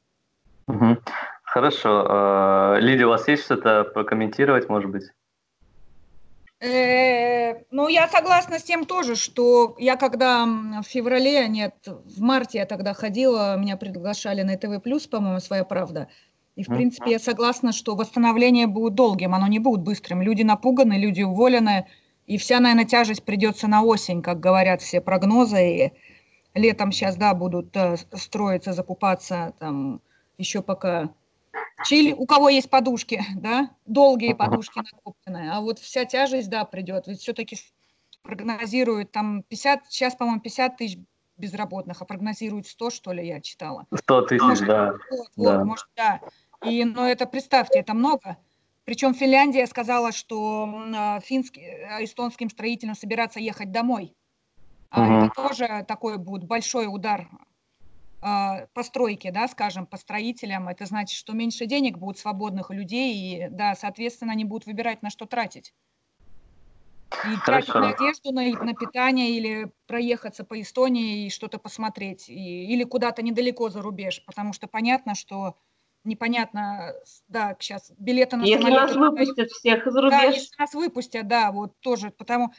[0.67, 0.99] Угу.
[1.43, 2.07] Хорошо.
[2.09, 5.05] А, Лидия, у вас есть что-то прокомментировать, может быть?
[6.61, 12.59] Э, ну, я согласна с тем тоже, что я когда в феврале, нет, в марте
[12.59, 16.09] я тогда ходила, меня приглашали на ТВ+, по-моему, «Своя правда».
[16.57, 20.21] И, в принципе, я согласна, что восстановление будет долгим, оно не будет быстрым.
[20.21, 21.87] Люди напуганы, люди уволены,
[22.27, 25.77] и вся, наверное, тяжесть придется на осень, как говорят все прогнозы.
[25.77, 25.93] И
[26.55, 30.03] летом сейчас, да, будут э, строиться, закупаться, там,
[30.37, 31.11] еще пока
[31.85, 37.07] Чили, у кого есть подушки, да, долгие подушки накопленные, а вот вся тяжесть, да, придет.
[37.07, 37.57] Ведь все-таки
[38.23, 40.99] прогнозируют там 50, сейчас, по-моему, 50 тысяч
[41.37, 43.87] безработных, а прогнозируют 100, что ли, я читала.
[43.95, 44.93] 100 тысяч, может, да.
[45.11, 45.59] Вот, да.
[45.59, 46.21] Вот, может, да.
[46.65, 48.37] И, но это, представьте, это много.
[48.85, 54.15] Причем Финляндия сказала, что а, финским, а, эстонским строителям собираться ехать домой.
[54.91, 55.13] А угу.
[55.13, 57.29] это тоже такой будет большой удар
[58.23, 63.49] а, постройки, да, скажем, по строителям, это значит, что меньше денег будет свободных людей, и,
[63.49, 65.73] да, соответственно, они будут выбирать, на что тратить.
[67.25, 72.73] И тратить на одежду, на, на питание, или проехаться по Эстонии и что-то посмотреть, и,
[72.73, 75.57] или куда-то недалеко за рубеж, потому что понятно, что
[76.05, 76.93] непонятно,
[77.29, 78.99] да, сейчас билеты на если самолеты...
[78.99, 80.19] Нас выпустят всех за рубеж.
[80.19, 82.53] Да, если нас выпустят, да, вот тоже, потому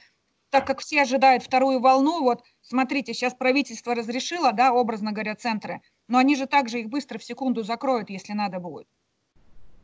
[0.51, 5.81] так как все ожидают вторую волну, вот смотрите, сейчас правительство разрешило, да, образно говоря, центры,
[6.07, 8.87] но они же также их быстро в секунду закроют, если надо будет.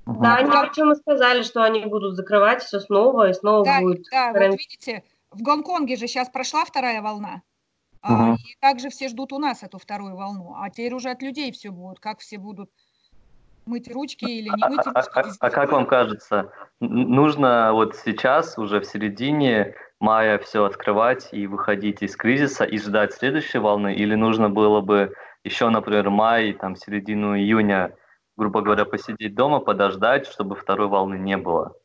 [0.06, 4.06] Да, они причем и сказали, что они будут закрывать все снова и снова да, будет.
[4.12, 7.42] Да, вот видите, в Гонконге же сейчас прошла вторая волна,
[8.04, 8.36] uh-huh.
[8.36, 11.72] и также все ждут у нас эту вторую волну, а теперь уже от людей все
[11.72, 12.70] будет, как все будут
[13.66, 15.12] мыть ручки или не мыть ручки.
[15.14, 21.30] А, а, а как вам кажется, нужно вот сейчас, уже в середине мая все открывать
[21.32, 26.54] и выходить из кризиса и ждать следующей волны, или нужно было бы еще, например, май,
[26.54, 27.96] там, середину июня,
[28.36, 31.76] грубо говоря, посидеть дома, подождать, чтобы второй волны не было?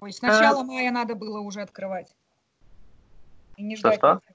[0.00, 0.64] Ой, с начала а...
[0.64, 2.14] мая надо было уже открывать.
[3.56, 3.94] И не ждать.
[3.94, 4.32] Что, что?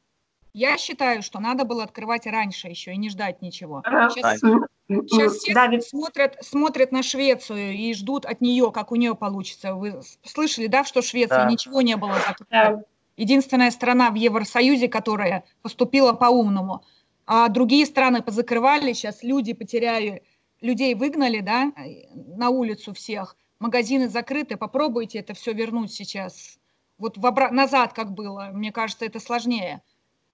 [0.53, 3.83] Я считаю, что надо было открывать раньше еще и не ждать ничего.
[3.85, 9.13] Сейчас, сейчас все да, смотрят, смотрят на Швецию и ждут от нее, как у нее
[9.13, 9.75] получится.
[9.75, 11.49] Вы слышали, да, что в Швеции да.
[11.49, 12.45] ничего не было закрыто?
[12.49, 12.83] Да
[13.17, 16.85] единственная страна в Евросоюзе, которая поступила по-умному.
[17.25, 20.23] А другие страны позакрывали, сейчас люди потеряли,
[20.61, 21.73] людей выгнали, да,
[22.15, 26.57] на улицу всех, магазины закрыты, попробуйте это все вернуть сейчас.
[26.97, 29.81] Вот в обра- назад, как было, мне кажется, это сложнее.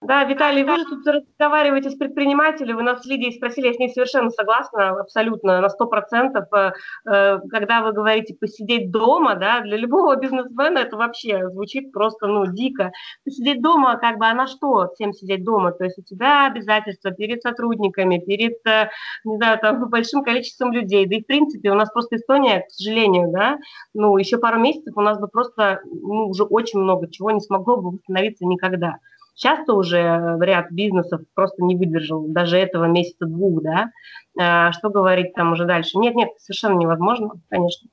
[0.05, 3.79] Да, Виталий, вы же тут разговариваете с предпринимателем, вы нас с Лидией спросили, я с
[3.79, 6.45] ней совершенно согласна, абсолютно, на сто процентов.
[6.53, 6.73] Э,
[7.09, 12.45] э, когда вы говорите посидеть дома, да, для любого бизнесмена это вообще звучит просто, ну,
[12.47, 12.91] дико.
[13.23, 15.71] Посидеть дома, как бы, а на что всем сидеть дома?
[15.71, 18.89] То есть у тебя обязательства перед сотрудниками, перед, э,
[19.23, 21.05] не знаю, там, большим количеством людей.
[21.05, 23.57] Да и, в принципе, у нас просто Эстония, к сожалению, да,
[23.93, 27.77] ну, еще пару месяцев у нас бы просто, ну, уже очень много чего не смогло
[27.77, 28.97] бы восстановиться никогда.
[29.35, 33.91] Часто уже ряд бизнесов просто не выдержал даже этого месяца-двух, да.
[34.39, 35.97] А, что говорить там уже дальше?
[35.97, 37.89] Нет, нет, совершенно невозможно, конечно.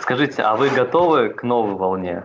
[0.00, 2.24] Скажите, а вы готовы к новой волне?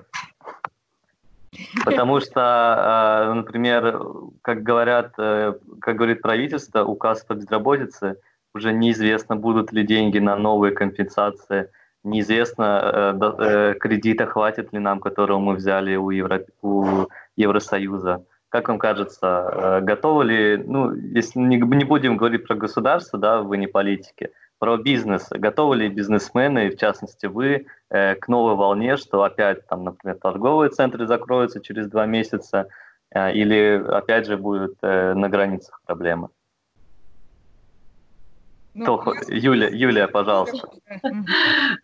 [1.86, 4.00] Потому что, а, например,
[4.42, 8.18] как говорят, э, как говорит правительство, указ по безработице,
[8.54, 11.70] уже неизвестно, будут ли деньги на новые компенсации,
[12.04, 16.46] неизвестно, э, э, кредита хватит ли нам, которого мы взяли у, Евро...
[16.62, 18.26] у Евросоюза.
[18.50, 23.58] Как вам кажется, э, готовы ли, ну, если не, будем говорить про государство, да, вы
[23.58, 25.28] не политики, про бизнес.
[25.30, 30.70] Готовы ли бизнесмены, в частности вы, э, к новой волне, что опять, там, например, торговые
[30.70, 32.68] центры закроются через два месяца,
[33.14, 36.30] э, или опять же будут на границах проблемы?
[38.78, 39.38] Ну, Тохо, я...
[39.38, 40.70] Юля, Юлия, пожалуйста.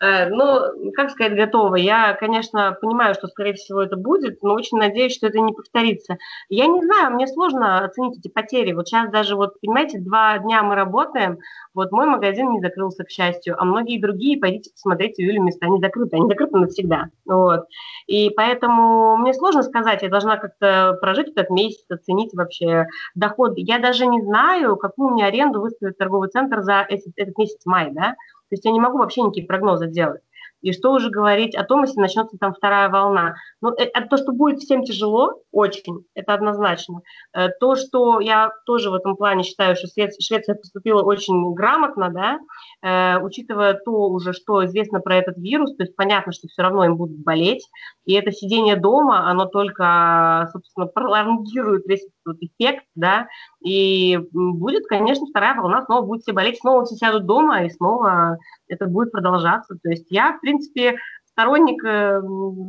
[0.00, 1.74] Э, ну, как сказать, готова.
[1.74, 6.18] Я, конечно, понимаю, что, скорее всего, это будет, но очень надеюсь, что это не повторится.
[6.48, 8.72] Я не знаю, мне сложно оценить эти потери.
[8.72, 11.38] Вот сейчас даже, вот, понимаете, два дня мы работаем,
[11.74, 15.66] вот мой магазин не закрылся, к счастью, а многие другие, пойдите посмотрите, у Юли места
[15.66, 17.08] не закрыты, они закрыты навсегда.
[17.24, 17.66] Вот.
[18.06, 23.54] И поэтому мне сложно сказать, я должна как-то прожить этот месяц, оценить вообще доход.
[23.56, 27.90] Я даже не знаю, какую мне аренду выставит торговый центр за этот, этот месяц май,
[27.92, 30.22] да, то есть я не могу вообще никакие прогнозы делать.
[30.64, 33.34] И что уже говорить о том, если начнется там вторая волна.
[33.60, 37.02] Ну, это то, что будет всем тяжело, очень, это однозначно.
[37.34, 42.38] Э, то, что я тоже в этом плане считаю, что Швеция поступила очень грамотно, да,
[42.82, 46.86] э, учитывая то уже, что известно про этот вирус, то есть понятно, что все равно
[46.86, 47.68] им будут болеть,
[48.06, 53.28] и это сидение дома, оно только, собственно, пролонгирует весь этот эффект, да,
[53.62, 58.38] и будет, конечно, вторая волна, снова будут все болеть, снова все сядут дома, и снова
[58.68, 59.76] это будет продолжаться.
[59.82, 62.20] То есть я, в принципе, сторонник э,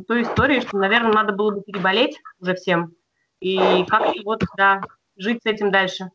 [0.06, 2.92] той истории, что, наверное, надо было бы переболеть уже всем
[3.40, 4.80] и как-то вот, да,
[5.16, 6.10] жить с этим дальше.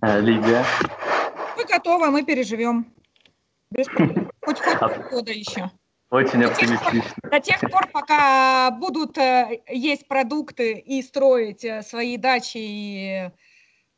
[0.00, 0.64] Э, Лидия?
[1.56, 2.86] Мы готовы, мы переживем.
[3.70, 4.30] Без проблем.
[4.40, 5.70] Хоть хоть года еще.
[6.10, 7.14] Очень оптимистично.
[7.30, 13.30] До тех пор, пока будут э, есть продукты и строить свои дачи и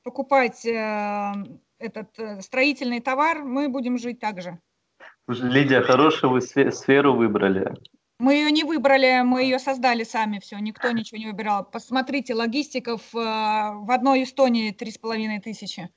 [0.03, 0.64] покупать
[1.79, 2.09] этот
[2.41, 4.59] строительный товар, мы будем жить так же.
[5.29, 7.75] Лидия, хорошую вы сферу выбрали.
[8.19, 11.65] Мы ее не выбрали, мы ее создали сами, все, никто ничего не выбирал.
[11.65, 15.91] Посмотрите, логистиков в одной Эстонии три с половиной тысячи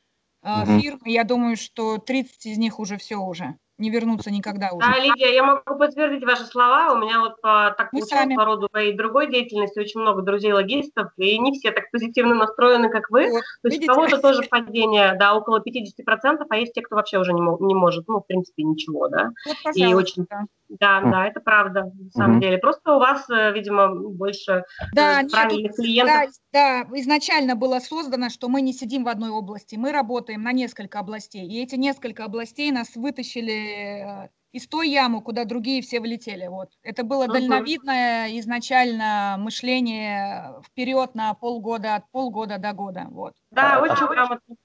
[0.43, 0.79] угу.
[0.79, 4.85] фирм, я думаю, что 30 из них уже все уже не вернуться никогда уже.
[4.85, 6.93] Да, Лидия, я могу подтвердить ваши слова.
[6.93, 11.39] У меня вот по, так получилось по роду моей другой деятельности очень много друзей-логистов, и
[11.39, 13.29] не все так позитивно настроены, как вы.
[13.31, 17.17] Вот, То есть у кого-то тоже падение, да, около 50%, а есть те, кто вообще
[17.17, 19.31] уже не, не может, ну, в принципе, ничего, да.
[19.45, 20.25] Вот, и очень...
[20.29, 22.41] Да, да, это правда, на самом угу.
[22.41, 22.57] деле.
[22.59, 26.33] Просто у вас, э, видимо, больше э, да, правильных нет, клиентов.
[26.53, 30.51] Да, да, изначально было создано, что мы не сидим в одной области, мы работаем на
[30.51, 31.47] несколько областей.
[31.47, 36.45] И эти несколько областей нас вытащили э, из той ямы, куда другие все влетели.
[36.47, 36.69] Вот.
[36.83, 37.33] Это было угу.
[37.33, 43.07] дальновидное изначально мышление вперед на полгода, от полгода до года.
[43.09, 43.33] Вот.
[43.49, 44.55] Да, а, очень грамотно.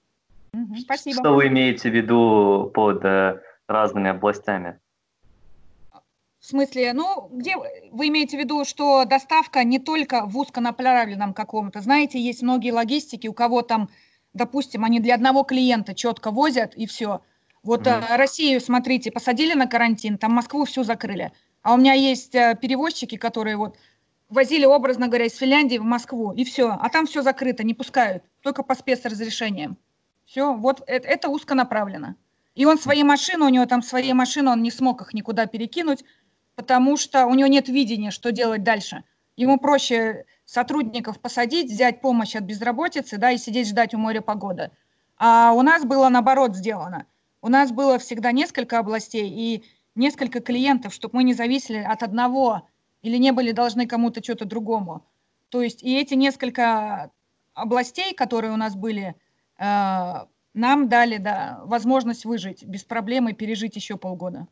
[0.53, 1.17] Угу, спасибо.
[1.17, 3.03] Что вы имеете в виду под
[3.67, 4.79] разными областями?
[6.44, 7.57] В смысле, ну, где
[7.90, 13.26] вы имеете в виду, что доставка не только в узконаправленном каком-то, знаете, есть многие логистики,
[13.28, 13.88] у кого там,
[14.35, 17.22] допустим, они для одного клиента четко возят и все.
[17.62, 18.16] Вот mm-hmm.
[18.18, 21.33] Россию, смотрите, посадили на карантин, там Москву всю закрыли.
[21.62, 23.78] А у меня есть э, перевозчики, которые вот
[24.28, 26.76] возили, образно говоря, из Финляндии в Москву, и все.
[26.78, 29.78] А там все закрыто, не пускают, только по спецразрешениям.
[30.26, 32.16] Все, вот это, это узконаправленно.
[32.54, 36.04] И он свои машины, у него там свои машины, он не смог их никуда перекинуть,
[36.57, 39.05] потому что у него нет видения, что делать дальше.
[39.37, 44.71] Ему проще сотрудников посадить, взять помощь от безработицы, да, и сидеть ждать у моря погоды.
[45.17, 47.07] А у нас было наоборот сделано.
[47.43, 49.64] У нас было всегда несколько областей и
[49.95, 52.69] несколько клиентов, чтобы мы не зависели от одного
[53.03, 55.05] или не были должны кому-то что-то другому.
[55.51, 57.11] То есть и эти несколько
[57.53, 59.14] областей, которые у нас были,
[59.59, 60.14] э,
[60.55, 64.47] нам дали да, возможность выжить без проблем и пережить еще полгода.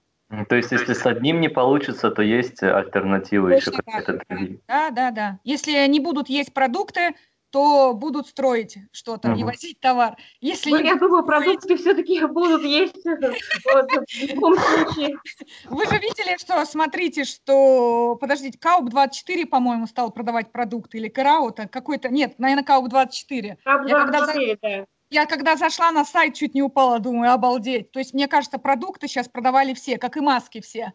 [0.49, 4.21] То есть, если с одним не получится, то есть альтернатива еще какая-то.
[4.67, 5.39] Да, да, да.
[5.45, 7.15] Если не будут есть продукты,
[7.51, 9.41] то будут строить что-то угу.
[9.41, 10.17] и возить товар.
[10.41, 15.19] Если ну, я думаю, продукты все-таки будут есть в любом случае.
[15.67, 22.09] Вы же видели, что, смотрите, что, подождите, Kaup24, по-моему, стал продавать продукты, или K-Rauta, какой-то,
[22.09, 23.57] нет, наверное, Kaup24.
[23.67, 24.87] Kaup24, да.
[25.13, 27.91] Я когда зашла на сайт, чуть не упала, думаю, обалдеть.
[27.93, 30.95] То есть, мне кажется, продукты сейчас продавали все, как и маски все.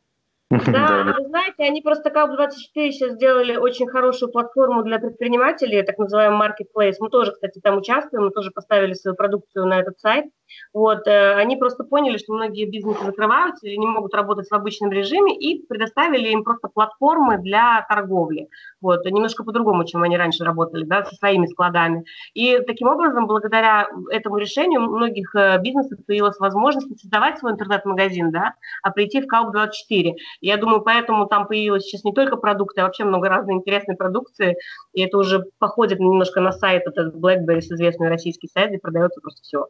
[0.49, 6.49] Да, вы знаете, они просто КАП-24 сейчас сделали очень хорошую платформу для предпринимателей, так называемый
[6.49, 6.95] Marketplace.
[6.99, 10.25] Мы тоже, кстати, там участвуем, мы тоже поставили свою продукцию на этот сайт.
[10.73, 14.91] Вот, э, они просто поняли, что многие бизнесы закрываются или не могут работать в обычном
[14.91, 18.47] режиме и предоставили им просто платформы для торговли.
[18.81, 22.03] Вот, немножко по-другому, чем они раньше работали, да, со своими складами.
[22.33, 28.53] И таким образом, благодаря этому решению многих э, бизнесов появилась возможность создавать свой интернет-магазин, да,
[28.83, 30.13] а прийти в КАУП-24.
[30.41, 34.57] Я думаю, поэтому там появилось сейчас не только продукты, а вообще много разной интересной продукции,
[34.93, 39.41] и это уже походит немножко на сайт, этот BlackBerry, известный российский сайт, где продается просто
[39.43, 39.67] все.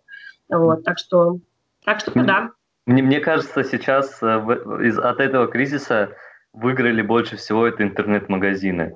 [0.50, 1.40] Вот, так что,
[1.84, 2.52] так что да.
[2.86, 4.26] Мне, мне кажется, сейчас э,
[4.82, 6.16] из, от этого кризиса
[6.54, 8.96] выиграли больше всего это интернет-магазины.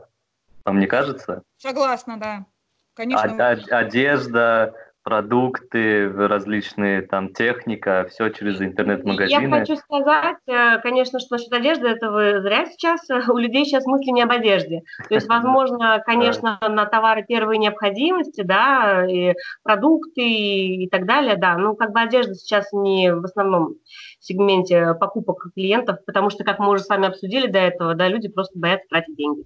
[0.64, 1.44] Вам не кажется?
[1.58, 2.46] Согласна, да.
[2.94, 3.36] Конечно.
[3.38, 9.42] А, одежда, продукты, различные там техника, все через интернет-магазины.
[9.42, 13.86] Я хочу сказать, э, конечно, что насчет одежды, это вы зря сейчас, у людей сейчас
[13.86, 14.84] мысли не об одежде.
[15.10, 19.34] То есть, возможно, конечно, на товары первой необходимости, да, и
[19.64, 23.76] продукты и так далее, да, ну, как бы одежда сейчас не в основном
[24.20, 28.30] сегменте покупок клиентов, потому что, как мы уже с вами обсудили до этого, да, люди
[28.30, 29.46] просто боятся тратить деньги.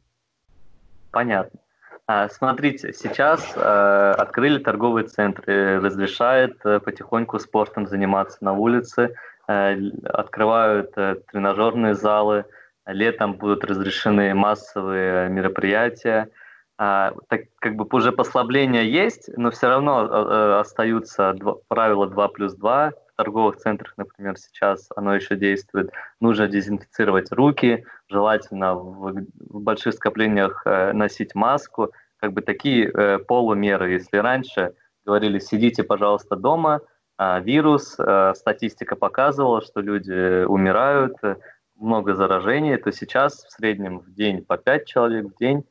[1.12, 1.60] Понятно.
[2.08, 9.15] А, смотрите, сейчас э, открыли торговые центры, разрешают э, потихоньку спортом заниматься на улице,
[9.48, 12.46] э, открывают э, тренажерные залы,
[12.86, 16.30] летом будут разрешены массовые мероприятия.
[16.78, 21.36] А, так как бы уже послабления есть, но все равно э, э остаются
[21.70, 22.91] правила 2 плюс 2.
[23.15, 25.91] Торговых центрах, например, сейчас оно еще действует.
[26.19, 31.91] Нужно дезинфицировать руки, желательно в, в больших скоплениях э, носить маску.
[32.17, 33.91] Как бы такие э, полумеры.
[33.91, 34.73] Если раньше
[35.06, 36.82] говорили, сидите, пожалуйста, дома,
[37.17, 41.38] а вирус, э, статистика показывала, что люди умирают, э,
[41.75, 45.65] много заражений, то сейчас в среднем в день по 5 человек в день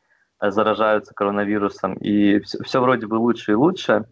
[0.44, 4.04] Э, заражаются коронавирусом, и все, все вроде бы лучше и лучше, э,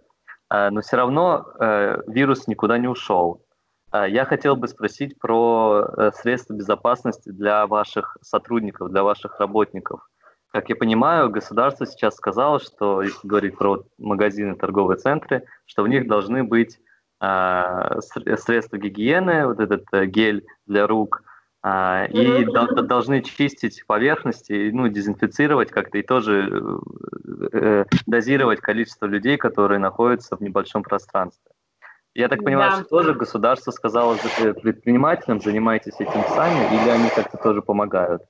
[0.71, 3.45] но все равно э, вирус никуда не ушел.
[3.93, 10.09] Я хотел бы спросить про средства безопасности для ваших сотрудников, для ваших работников.
[10.51, 15.89] Как я понимаю, государство сейчас сказало, что, если говорить про магазины, торговые центры, что в
[15.89, 16.79] них должны быть
[17.21, 21.23] средства гигиены, вот этот гель для рук,
[21.65, 22.83] а, и mm-hmm.
[22.83, 30.37] должны чистить поверхности, ну, дезинфицировать как-то и тоже э, э, дозировать количество людей, которые находятся
[30.37, 31.53] в небольшом пространстве.
[32.15, 32.77] Я так понимаю, да.
[32.79, 34.19] что тоже государство сказало
[34.63, 38.23] предпринимателям, занимайтесь этим сами, или они как-то тоже помогают?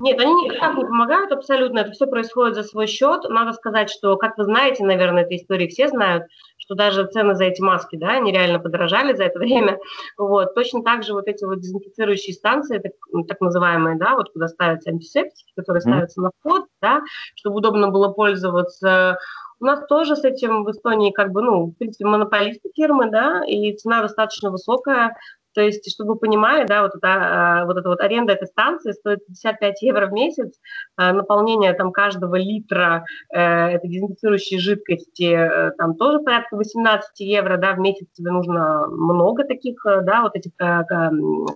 [0.00, 3.24] Нет, они никак не помогают абсолютно, это все происходит за свой счет.
[3.28, 6.24] Надо сказать, что, как вы знаете, наверное, этой истории все знают,
[6.56, 9.78] что даже цены за эти маски, да, они реально подорожали за это время.
[10.16, 10.54] Вот.
[10.54, 12.92] Точно так же вот эти вот дезинфицирующие станции, так,
[13.26, 17.02] так называемые, да, вот куда ставятся антисептики, которые ставятся на вход, да,
[17.34, 19.18] чтобы удобно было пользоваться.
[19.60, 23.42] У нас тоже с этим в Эстонии как бы, ну, в принципе, монополисты фирмы, да,
[23.44, 25.16] и цена достаточно высокая.
[25.54, 28.92] То есть, чтобы вы понимали, да, вот эта, а, вот эта вот аренда этой станции
[28.92, 30.54] стоит 55 евро в месяц,
[30.96, 37.56] а, наполнение там каждого литра э, этой дезинфицирующей жидкости э, там тоже порядка 18 евро,
[37.56, 40.52] да, в месяц тебе нужно много таких, э, да, вот этих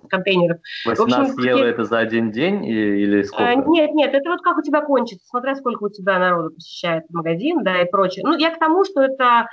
[0.09, 0.59] контейнеров.
[0.87, 3.55] 18 общем, евро это за один день или сколько?
[3.69, 7.63] Нет, нет, это вот как у тебя кончится, смотря сколько у тебя народу посещает магазин,
[7.63, 8.25] да, и прочее.
[8.25, 9.49] Ну, я к тому, что это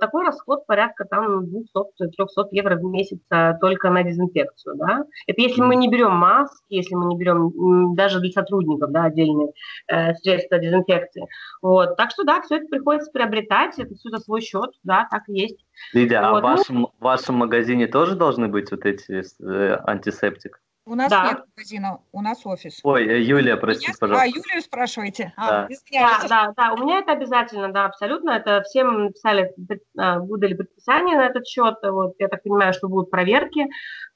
[0.00, 3.18] такой расход порядка там 200-300 евро в месяц
[3.60, 5.04] только только на дезинфекцию, да.
[5.26, 9.52] Это если мы не берем маски, если мы не берем даже для сотрудников, да, отдельные
[9.88, 11.24] э, средства дезинфекции.
[11.62, 15.22] Вот, так что да, все это приходится приобретать, это все за свой счет, да, так
[15.28, 15.64] и есть.
[15.92, 16.38] Лидия, а вот.
[16.38, 20.60] а в ну вашем, в вашем магазине тоже должны быть вот эти э, антисептик?
[20.86, 21.28] У нас да.
[21.28, 22.80] нет магазина, у нас офис.
[22.82, 23.98] Ой, э, Юлия, простите, Меня...
[24.00, 24.24] пожалуйста.
[24.24, 25.32] А, Юлию спрашиваете?
[25.36, 25.68] А, да.
[25.92, 28.30] да, да, да, у меня это обязательно, да, абсолютно.
[28.30, 29.54] Это всем написали,
[29.96, 31.76] а, выдали предписание на этот счет.
[31.82, 33.66] Вот, я так понимаю, что будут проверки.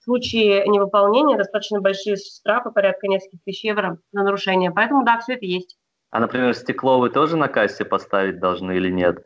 [0.00, 4.70] В случае невыполнения достаточно большие штрафы, порядка нескольких тысяч евро на нарушение.
[4.70, 5.76] Поэтому, да, все это есть.
[6.10, 9.18] А, например, стекло вы тоже на кассе поставить должны или нет?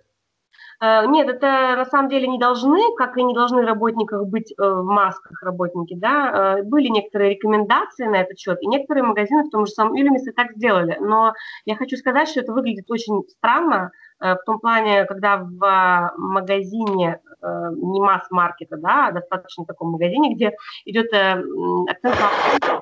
[0.81, 4.63] Э, нет, это на самом деле не должны, как и не должны работниках быть э,
[4.63, 6.59] в масках работники, да.
[6.59, 10.33] Э, были некоторые рекомендации на этот счет, и некоторые магазины в том же самом Юлимисе
[10.33, 10.97] так сделали.
[11.01, 17.21] Но я хочу сказать, что это выглядит очень странно, в том плане, когда в магазине
[17.41, 21.07] не масс-маркета, да, а достаточно таком магазине, где идет
[21.89, 22.81] акцент на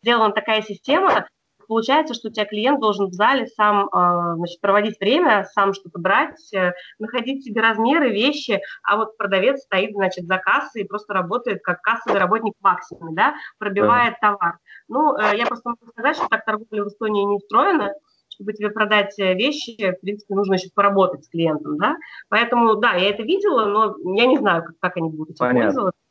[0.00, 1.26] сделана такая система,
[1.66, 5.98] получается, что у тебя клиент должен в зале сам а, значит, проводить время, сам что-то
[5.98, 11.14] брать, э, находить себе размеры, вещи, а вот продавец стоит, значит, за кассой и просто
[11.14, 14.30] работает как кассовый работник максимум, да, пробивает да.
[14.30, 14.58] товар.
[14.88, 17.92] Ну, э, я просто могу сказать, что так торговля в Эстонии не устроена,
[18.28, 21.96] чтобы тебе продать э, вещи, в принципе, нужно еще поработать с клиентом, да.
[22.28, 26.05] Поэтому, да, я это видела, но я не знаю, как, как они будут этим пользоваться.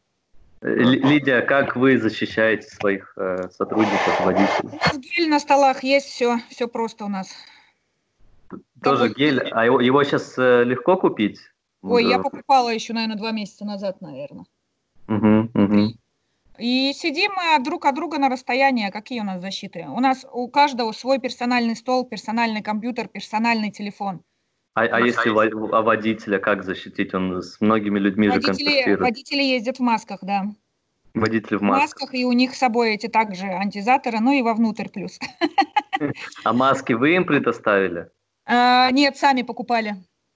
[0.66, 4.80] Лидия, как вы защищаете своих э, сотрудников, водителей?
[4.98, 7.30] Гель на столах есть, все, все просто у нас.
[8.82, 9.14] Тоже Кого...
[9.14, 11.40] гель, а его, его сейчас э, легко купить?
[11.84, 12.10] Ой, да.
[12.10, 14.46] я покупала еще, наверное, два месяца назад, наверное.
[15.08, 15.94] Угу, угу.
[16.58, 18.88] И сидим мы друг от друга на расстоянии.
[18.88, 19.86] А какие у нас защиты?
[19.88, 24.22] У нас у каждого свой персональный стол, персональный компьютер, персональный телефон.
[24.76, 27.14] А, а если а водителя как защитить?
[27.14, 29.00] Он с многими людьми водители, же контактирует.
[29.00, 30.44] Водители ездят в масках, да.
[31.14, 31.98] Водители в масках.
[31.98, 35.18] В масках, и у них с собой эти также антизаторы, ну и вовнутрь плюс.
[36.44, 38.10] А маски вы им предоставили?
[38.46, 39.96] А, нет, сами покупали.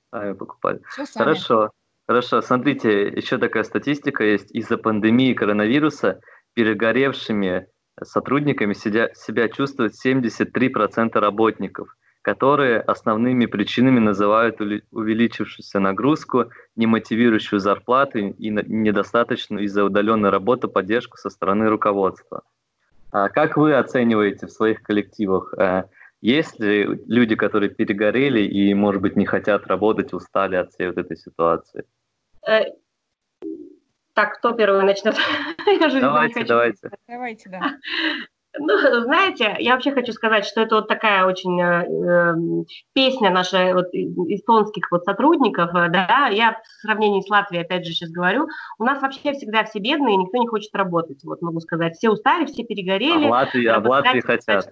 [0.10, 0.80] Сами покупали.
[0.90, 1.26] Все сами.
[1.26, 1.72] Хорошо.
[2.08, 4.52] Хорошо, смотрите, еще такая статистика есть.
[4.52, 6.22] Из-за пандемии коронавируса
[6.54, 7.68] перегоревшими
[8.02, 11.94] сотрудниками себя, себя чувствуют 73% работников,
[12.34, 14.62] которые основными причинами называют
[14.92, 22.44] увеличившуюся нагрузку, немотивирующую зарплату и недостаточную из-за удаленной работы поддержку со стороны руководства.
[23.12, 25.56] А как вы оцениваете в своих коллективах?
[25.58, 25.86] Э,
[26.22, 30.98] есть ли люди, которые перегорели и, может быть, не хотят работать, устали от всей вот
[31.00, 31.84] этой ситуации?
[32.48, 32.66] Э,
[34.14, 35.16] так, кто первый начнет?
[36.00, 36.92] давайте, давайте.
[37.08, 37.60] Давайте, да.
[38.60, 43.74] Ну, знаете, я вообще хочу сказать, что это вот такая очень э, эм, песня наша
[43.74, 48.48] вот, эстонских вот сотрудников, э, да, я в сравнении с Латвией, опять же, сейчас говорю,
[48.78, 52.46] у нас вообще всегда все бедные, никто не хочет работать, вот могу сказать, все устали,
[52.46, 53.26] все перегорели.
[53.26, 54.70] А в Латвии, а в Латвии хотят.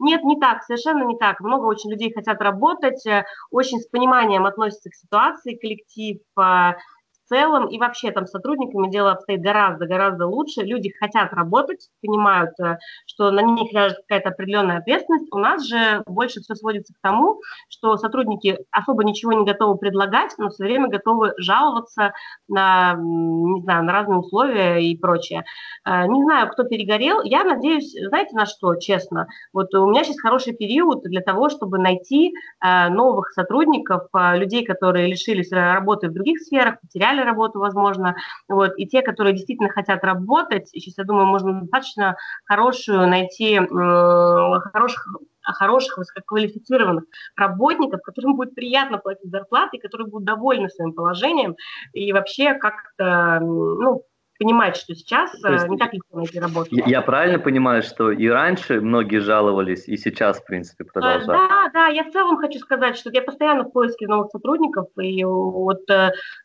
[0.00, 1.40] Нет, не так, совершенно не так.
[1.40, 6.72] Много очень людей хотят работать, э, очень с пониманием относятся к ситуации, коллектив, э,
[7.30, 10.62] целом и вообще там сотрудниками дело обстоит гораздо-гораздо лучше.
[10.62, 15.28] Люди хотят работать, понимают, э, что на них ляжет какая-то определенная ответственность.
[15.32, 20.32] У нас же больше все сводится к тому, что сотрудники особо ничего не готовы предлагать,
[20.38, 22.12] но все время готовы жаловаться
[22.48, 25.44] на, не знаю, на разные условия и прочее.
[25.86, 27.22] Э, не знаю, кто перегорел.
[27.22, 29.28] Я надеюсь, знаете, на что, честно?
[29.52, 32.32] Вот у меня сейчас хороший период для того, чтобы найти
[32.64, 38.16] э, новых сотрудников, людей, которые лишились работы в других сферах, потеряли потеряли работу, возможно,
[38.48, 44.60] вот, и те, которые действительно хотят работать, сейчас, я думаю, можно достаточно хорошую найти, э,
[44.72, 45.06] хороших
[45.42, 47.04] хороших, высококвалифицированных
[47.34, 51.56] работников, которым будет приятно платить зарплаты, которые будут довольны своим положением
[51.94, 54.04] и вообще как-то, ну,
[54.40, 56.68] понимать, что сейчас То есть, э, не так легко найти работу.
[56.70, 61.26] Я правильно понимаю, что и раньше многие жаловались, и сейчас, в принципе, продолжают?
[61.26, 65.22] Да, да, я в целом хочу сказать, что я постоянно в поиске новых сотрудников, и
[65.24, 65.82] вот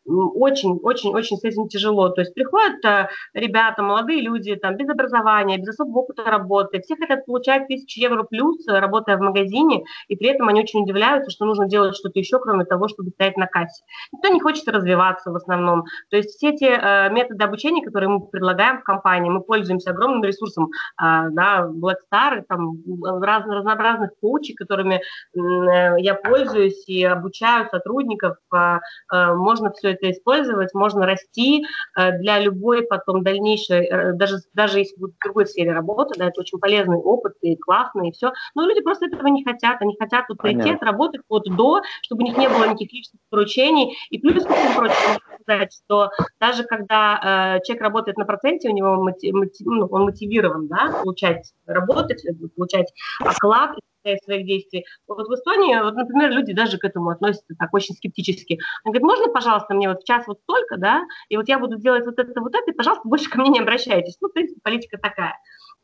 [0.06, 2.10] очень-очень-очень э, с этим тяжело.
[2.10, 6.96] То есть приходят э, ребята, молодые люди, там, без образования, без особого опыта работы, все
[6.96, 11.46] хотят получать тысячу евро плюс, работая в магазине, и при этом они очень удивляются, что
[11.46, 13.84] нужно делать что-то еще, кроме того, чтобы стоять на кассе.
[14.12, 15.84] Никто не хочет развиваться в основном.
[16.10, 19.30] То есть все эти методы обучения, которые мы предлагаем в компании.
[19.30, 22.76] Мы пользуемся огромным ресурсом, а, да, Black Star, там
[23.22, 28.38] раз, разнообразных коучей, которыми э, я пользуюсь и обучаю сотрудников.
[28.52, 28.80] А,
[29.10, 31.66] а, можно все это использовать, можно расти
[31.96, 36.42] для любой потом дальнейшей, э, даже, даже если будет в другой сфере работы, да, это
[36.42, 38.32] очень полезный опыт и классный, и все.
[38.54, 42.26] Но люди просто этого не хотят, они хотят вот прийти, отработать вот до, чтобы у
[42.26, 43.96] них не было никаких личных поручений.
[44.10, 48.74] И плюс, ко всему прочему, сказать, что даже когда э, человек работает на проценте, у
[48.74, 54.86] него мотив, мотив, ну, он мотивирован, да, получать, работать, э, получать оклад из своих действий.
[55.08, 58.60] Вот в Эстонии, вот, например, люди даже к этому относятся так очень скептически.
[58.84, 61.78] Он говорит, можно, пожалуйста, мне вот в час вот столько, да, и вот я буду
[61.78, 64.18] делать вот это, вот это, и, пожалуйста, больше ко мне не обращайтесь.
[64.22, 65.36] Ну, в принципе, политика такая.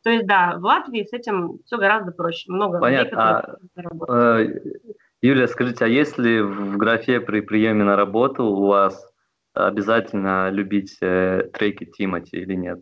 [0.03, 2.51] То есть, да, в Латвии с этим все гораздо проще.
[2.51, 3.57] Много Понятно.
[3.76, 4.47] людей, а, э,
[5.22, 9.11] Юлия, скажите, а если в графе при приеме на работу у вас
[9.53, 12.81] обязательно любить э, треки Тимати или нет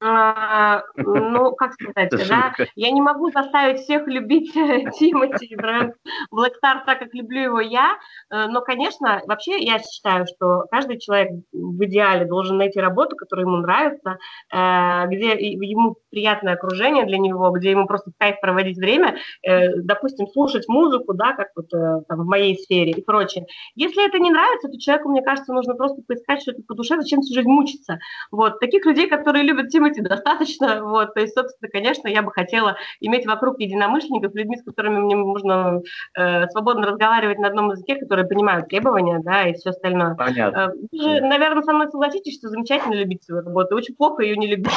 [0.00, 5.94] ну, как сказать, да, я не могу заставить всех любить э, Тимати и бренд
[6.32, 7.98] Black Star так, как люблю его я,
[8.30, 13.46] э, но, конечно, вообще я считаю, что каждый человек в идеале должен найти работу, которая
[13.46, 14.16] ему нравится,
[14.52, 20.66] э, где ему приятное окружение для него, где ему просто кайф проводить время, допустим, слушать
[20.68, 23.46] музыку, да, как вот там в моей сфере и прочее.
[23.74, 27.20] Если это не нравится, то человеку, мне кажется, нужно просто поискать что-то по душе, зачем
[27.20, 27.98] всю жизнь мучиться.
[28.30, 30.84] Вот, таких людей, которые любят Тимати быть достаточно.
[30.84, 35.16] Вот, то есть, собственно, конечно, я бы хотела иметь вокруг единомышленников, людьми, с которыми мне
[35.16, 35.80] можно
[36.16, 40.14] э, свободно разговаривать на одном языке, которые понимают требования, да, и все остальное.
[40.14, 40.58] Понятно.
[40.58, 44.36] Э, вы же, наверное, со мной согласитесь, что замечательно любить свою работу, очень плохо ее
[44.36, 44.72] не любить.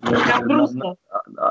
[0.00, 0.96] Прям грустно.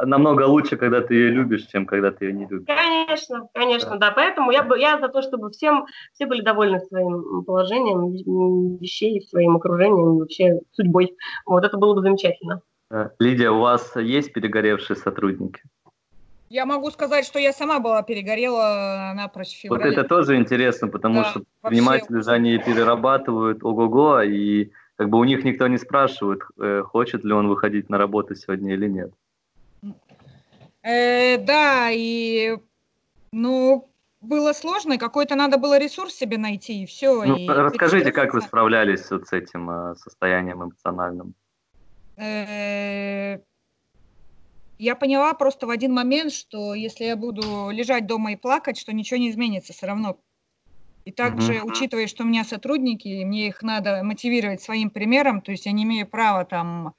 [0.06, 2.66] Намного лучше, когда ты ее любишь, чем когда ты ее не любишь.
[2.68, 4.12] Конечно, конечно, да.
[4.12, 9.58] Поэтому я, бы, я за то, чтобы всем, все были довольны своим положением вещей, своим
[9.58, 11.16] окружением, вообще судьбой.
[11.46, 12.62] Вот это было бы замечательно.
[12.90, 15.62] Э, Лидия, у вас есть перегоревшие сотрудники?
[16.50, 19.84] Я могу сказать, что я сама была перегорела напрочь в феврале.
[19.84, 25.20] Вот это тоже интересно, потому да, что предприниматели же они перерабатывают ого-го, и как бы
[25.20, 29.12] у них никто не спрашивает, э, хочет ли он выходить на работу сегодня или нет.
[30.82, 32.58] Э, да, и
[33.32, 33.90] ну
[34.22, 37.24] было сложно, какой-то надо было ресурс себе найти, и все.
[37.24, 41.36] Ну, и расскажите, как вы справлялись вот с этим э, состоянием эмоциональным?
[42.18, 43.40] Э,
[44.80, 48.94] я поняла просто в один момент, что если я буду лежать дома и плакать, что
[48.94, 50.18] ничего не изменится все равно.
[51.08, 51.64] И также, mm-hmm.
[51.64, 55.84] учитывая, что у меня сотрудники, мне их надо мотивировать своим примером, то есть я не
[55.84, 56.96] имею права там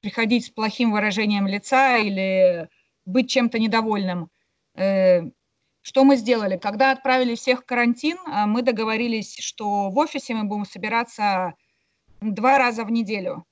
[0.00, 2.68] приходить с плохим выражением лица или
[3.04, 4.30] быть чем-то недовольным.
[4.74, 5.20] Э,
[5.80, 6.56] что мы сделали?
[6.56, 11.54] Когда отправили всех в карантин, а, мы договорились, что в офисе мы будем собираться
[12.20, 13.44] два раза в неделю.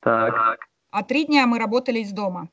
[0.00, 0.58] Так.
[0.90, 2.48] А три дня мы работали из дома.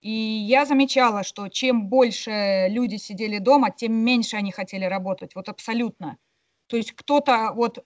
[0.00, 5.34] И я замечала, что чем больше люди сидели дома, тем меньше они хотели работать.
[5.34, 6.18] Вот абсолютно.
[6.68, 7.84] То есть кто-то вот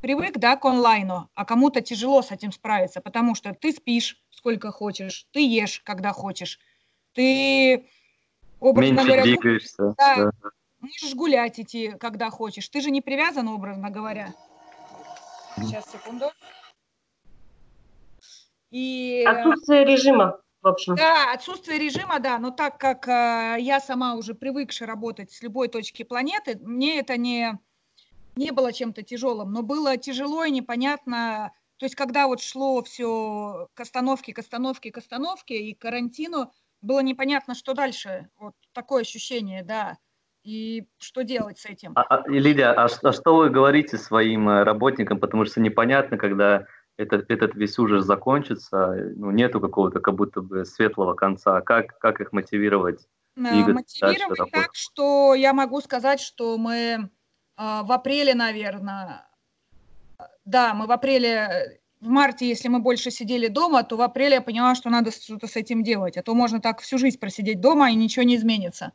[0.00, 4.70] привык, да, к онлайну, а кому-то тяжело с этим справиться, потому что ты спишь сколько
[4.70, 6.60] хочешь, ты ешь, когда хочешь,
[7.12, 7.84] ты,
[8.60, 9.94] образно Меньше говоря, двигаешься.
[9.98, 10.30] Да, да.
[10.78, 12.68] можешь гулять идти, когда хочешь.
[12.68, 14.32] Ты же не привязан, образно говоря.
[15.56, 16.26] Сейчас, секунду.
[18.70, 19.24] И...
[19.26, 20.94] Отсутствие режима в общем.
[20.96, 25.68] Да, отсутствие режима, да, но так как э, я сама уже привыкшая работать с любой
[25.68, 27.58] точки планеты, мне это не,
[28.36, 33.68] не было чем-то тяжелым, но было тяжело и непонятно, то есть когда вот шло все
[33.74, 39.02] к остановке, к остановке, к остановке и к карантину, было непонятно, что дальше, вот такое
[39.02, 39.98] ощущение, да,
[40.44, 41.92] и что делать с этим.
[41.94, 46.66] А, а, Лидия, а, а что вы говорите своим э, работникам, потому что непонятно, когда
[46.98, 51.60] этот, этот весь ужас закончится, ну, нету какого-то как будто бы светлого конца.
[51.60, 53.06] Как, как их мотивировать?
[53.36, 57.06] Мотивировать так, что я могу сказать, что мы э,
[57.56, 59.28] в апреле, наверное,
[60.44, 64.42] да, мы в апреле, в марте, если мы больше сидели дома, то в апреле я
[64.42, 67.92] поняла, что надо что-то с этим делать, а то можно так всю жизнь просидеть дома
[67.92, 68.92] и ничего не изменится.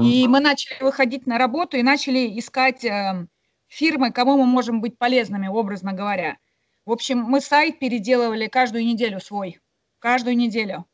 [0.00, 3.26] И мы начали выходить на работу и начали искать э,
[3.68, 6.38] фирмы, кому мы можем быть полезными, образно говоря.
[6.86, 9.60] В общем, мы сайт переделывали каждую неделю свой,
[9.98, 10.86] каждую неделю.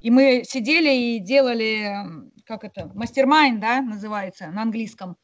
[0.00, 1.96] И мы сидели и делали,
[2.44, 5.16] как это, mastermind, да, называется на английском.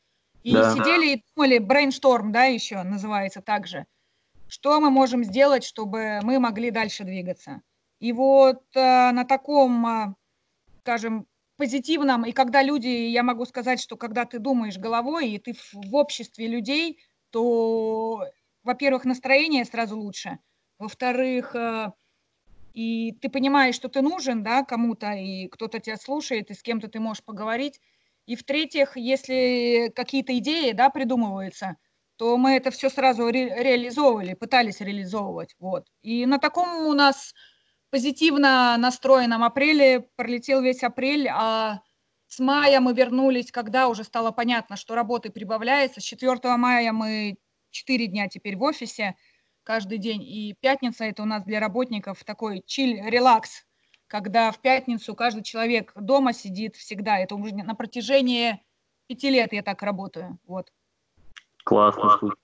[0.43, 0.73] И да.
[0.73, 3.87] сидели и думали, brainstorm, да, еще называется также.
[4.49, 7.63] Что мы можем сделать, чтобы мы могли дальше двигаться?
[8.01, 10.15] И вот э, на таком, э,
[10.81, 11.27] скажем,
[11.57, 15.75] позитивном, и когда люди, я могу сказать, что когда ты думаешь головой, и ты в,
[15.75, 16.99] в обществе людей,
[17.31, 18.27] то
[18.63, 20.39] во-первых, настроение сразу лучше,
[20.79, 21.93] во-вторых, э,
[22.75, 26.89] и ты понимаешь, что ты нужен, да, кому-то, и кто-то тебя слушает, и с кем-то
[26.89, 27.81] ты можешь поговорить.
[28.27, 31.77] И в-третьих, если какие-то идеи, да, придумываются,
[32.17, 35.89] то мы это все сразу ре- реализовывали, пытались реализовывать, вот.
[36.03, 37.35] И на таком у нас
[37.91, 41.83] позитивно настроенном апреле пролетел весь апрель, а
[42.29, 46.01] с мая мы вернулись, когда уже стало понятно, что работы прибавляется.
[46.01, 47.37] С 4 мая мы
[47.73, 49.17] четыре дня теперь в офисе
[49.65, 50.23] каждый день.
[50.23, 53.65] И пятница это у нас для работников такой чиль-релакс,
[54.07, 57.19] когда в пятницу каждый человек дома сидит всегда.
[57.19, 58.63] Это уже на протяжении
[59.09, 60.39] пяти лет я так работаю.
[60.47, 60.73] Вот.
[61.65, 62.35] Классно.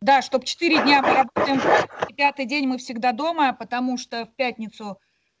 [0.00, 1.60] Да, чтобы четыре дня мы работаем,
[2.08, 4.98] и пятый день мы всегда дома, потому что в пятницу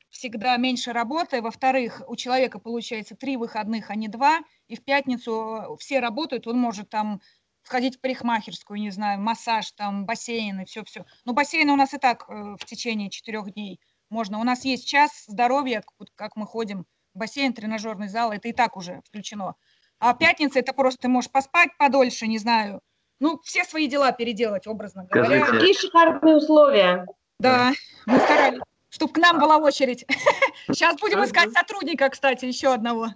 [0.08, 1.42] всегда меньше работы.
[1.42, 4.40] Во-вторых, у человека получается три выходных, а не два.
[4.68, 7.20] И в пятницу все работают, он может там
[7.62, 11.04] сходить в парикмахерскую, не знаю, массаж, там, бассейн и все-все.
[11.24, 14.38] Но бассейн у нас и так э, в течение четырех дней можно.
[14.38, 15.82] У нас есть час здоровья,
[16.16, 19.54] как мы ходим, бассейн, тренажерный зал, это и так уже включено.
[19.98, 22.80] А пятница это просто ты можешь поспать подольше, не знаю.
[23.20, 25.44] Ну, все свои дела переделать, образно говоря.
[25.44, 25.58] Скажите.
[25.58, 27.06] Какие шикарные условия.
[27.38, 27.72] Да,
[28.06, 30.04] мы старались, чтобы к нам была очередь.
[30.66, 33.10] Сейчас будем искать сотрудника, кстати, еще одного.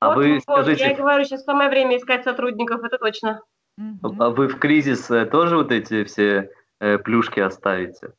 [0.00, 0.84] А вот, вы вот, скажите...
[0.84, 3.40] Я говорю, сейчас самое время искать сотрудников, это точно.
[4.02, 6.50] А вы в кризис э, тоже вот эти все
[6.80, 8.12] э, плюшки оставите?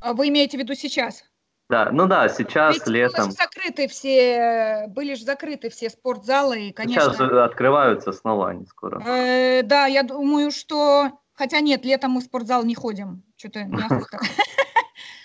[0.00, 1.24] А вы имеете в виду сейчас?
[1.70, 3.26] Да, ну да, сейчас Ведь летом.
[3.26, 7.14] Были закрыты все, были же закрыты все спортзалы, и, конечно.
[7.14, 9.02] Сейчас же открываются снова они скоро.
[9.06, 14.18] Э, да, я думаю, что, хотя нет, летом мы в спортзал не ходим, что-то неохота.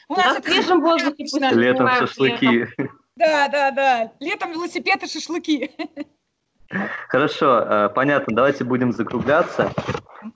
[0.07, 1.25] У нас в свежем воздухе.
[1.51, 2.67] Летом шашлыки.
[3.17, 4.11] Да, да, да.
[4.19, 5.71] Летом велосипед и шашлыки.
[7.09, 8.36] Хорошо, э, понятно.
[8.36, 9.72] Давайте будем закругляться.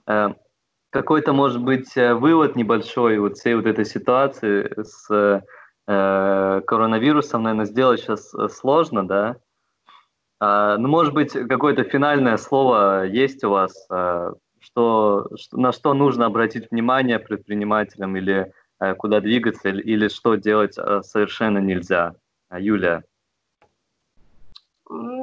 [0.06, 0.30] Э,
[0.90, 5.42] какой-то, может быть, э, вывод небольшой вот всей вот этой ситуации с
[5.84, 9.36] коронавирусом, наверное, сделать сейчас сложно, да?
[10.38, 13.88] А, ну, может быть, какое-то финальное слово есть у вас,
[14.60, 18.52] что, на что нужно обратить внимание предпринимателям или
[18.96, 22.14] куда двигаться, или, что делать совершенно нельзя?
[22.56, 23.02] Юлия.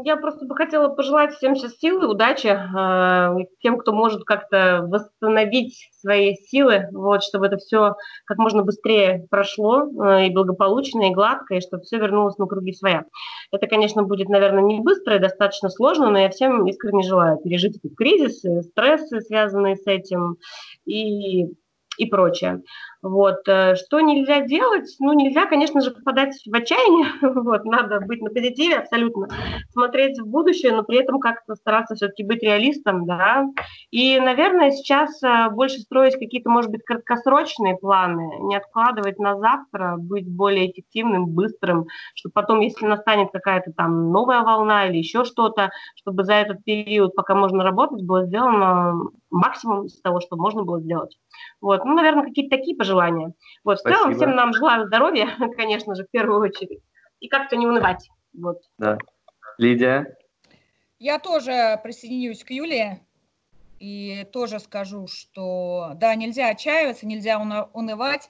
[0.03, 5.89] Я просто бы хотела пожелать всем сейчас силы, удачи, э, тем, кто может как-то восстановить
[5.99, 7.95] свои силы, вот, чтобы это все
[8.25, 12.71] как можно быстрее прошло э, и благополучно, и гладко, и чтобы все вернулось на круги
[12.71, 13.03] своя.
[13.51, 17.77] Это, конечно, будет, наверное, не быстро и достаточно сложно, но я всем искренне желаю пережить
[17.77, 20.37] этот кризис, стрессы, связанные с этим,
[20.85, 21.53] и
[21.99, 22.63] и прочее.
[23.01, 23.47] Вот.
[23.47, 24.95] Э, что нельзя делать?
[24.99, 29.27] Ну, нельзя, конечно же, попадать в отчаяние, вот, надо быть на позитиве абсолютно,
[29.71, 33.45] смотреть в будущее, но при этом как-то стараться все-таки быть реалистом, да.
[33.91, 39.95] И, наверное, сейчас э, больше строить какие-то, может быть, краткосрочные планы, не откладывать на завтра,
[39.97, 45.69] быть более эффективным, быстрым, чтобы потом, если настанет какая-то там новая волна или еще что-то,
[45.95, 48.95] чтобы за этот период, пока можно работать, было сделано
[49.29, 51.17] максимум из того, что можно было сделать.
[51.61, 53.33] Вот, ну, наверное, какие-то такие пожелания.
[53.63, 53.99] Вот, в Спасибо.
[53.99, 56.81] целом всем нам желаю здоровья, конечно же, в первую очередь,
[57.19, 58.09] и как-то не унывать.
[58.33, 58.61] Вот.
[58.77, 58.97] Да.
[59.57, 60.15] Лидия?
[60.99, 62.99] Я тоже присоединюсь к Юлии
[63.79, 67.39] и тоже скажу, что да, нельзя отчаиваться, нельзя
[67.73, 68.29] унывать.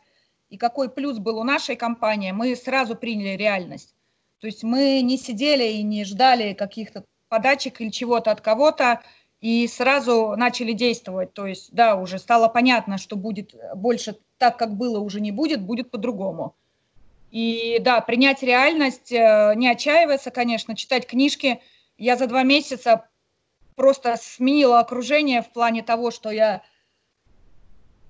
[0.50, 3.96] И какой плюс был у нашей компании, мы сразу приняли реальность.
[4.40, 9.02] То есть мы не сидели и не ждали каких-то подачек или чего-то от кого-то,
[9.42, 11.34] и сразу начали действовать.
[11.34, 15.62] То есть, да, уже стало понятно, что будет больше так, как было, уже не будет,
[15.62, 16.56] будет по-другому.
[17.32, 21.62] И да, принять реальность, э, не отчаиваться, конечно, читать книжки.
[21.98, 23.08] Я за два месяца
[23.76, 26.64] просто сменила окружение в плане того, что я...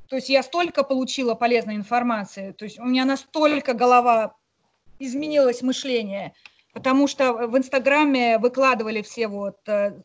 [0.07, 4.35] То есть я столько получила полезной информации, то есть у меня настолько голова
[4.97, 6.33] изменилось мышление,
[6.73, 10.01] потому что в Инстаграме выкладывали все вот э,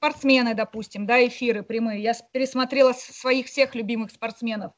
[0.00, 2.02] спортсмены, допустим, да, эфиры прямые.
[2.02, 4.72] Я пересмотрела своих всех любимых спортсменов.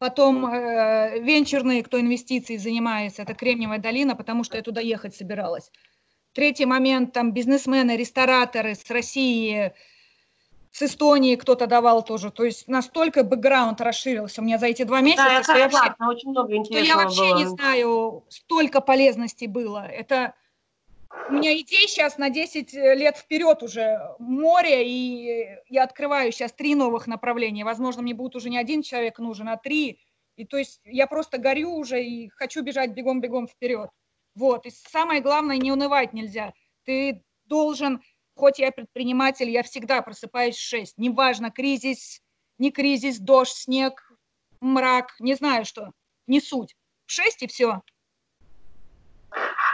[0.00, 5.70] Потом э, венчурные, кто инвестицией занимается, это Кремниевая долина, потому что я туда ехать собиралась.
[6.32, 9.72] Третий момент, там бизнесмены, рестораторы с России,
[10.72, 12.32] с Эстонии кто-то давал тоже.
[12.32, 15.24] То есть настолько бэкграунд расширился у меня за эти два месяца.
[15.24, 17.38] Да, я согласна, вообще, очень много что я вообще было.
[17.38, 19.86] не знаю, столько полезностей было.
[19.86, 20.34] Это
[21.28, 26.52] у меня идей сейчас на 10 э, лет вперед уже море, и я открываю сейчас
[26.52, 27.64] три новых направления.
[27.64, 30.00] Возможно, мне будет уже не один человек нужен, а три.
[30.36, 33.90] И то есть я просто горю уже и хочу бежать бегом-бегом вперед.
[34.34, 34.66] Вот.
[34.66, 36.52] И самое главное, не унывать нельзя.
[36.84, 38.02] Ты должен,
[38.34, 40.98] хоть я предприниматель, я всегда просыпаюсь в 6.
[40.98, 42.20] Неважно, кризис,
[42.58, 44.12] не кризис, дождь, снег,
[44.60, 45.92] мрак, не знаю что,
[46.26, 46.76] не суть.
[47.06, 47.82] В 6 и все.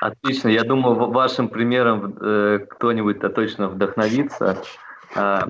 [0.03, 0.49] Отлично.
[0.49, 4.61] Я думаю, вашим примером э, кто-нибудь-то точно вдохновится.
[5.15, 5.43] Э,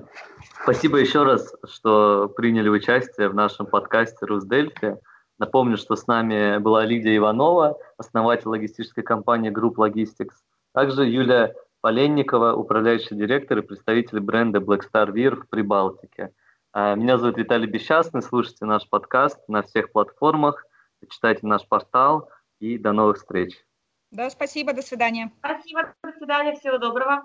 [0.63, 4.99] спасибо еще раз, что приняли участие в нашем подкасте «Русдельфи».
[5.39, 10.35] Напомню, что с нами была Лидия Иванова, основатель логистической компании Group Logistics,
[10.75, 16.31] также Юлия Поленникова, управляющий директор и представитель бренда Black Star Beer в Прибалтике.
[16.75, 20.67] Э, меня зовут Виталий Бесчастный, слушайте наш подкаст на всех платформах,
[21.09, 22.29] читайте наш портал
[22.61, 23.65] и до новых встреч.
[24.13, 25.33] Да, спасибо, до свидания.
[25.39, 27.23] Спасибо, до свидания, всего доброго.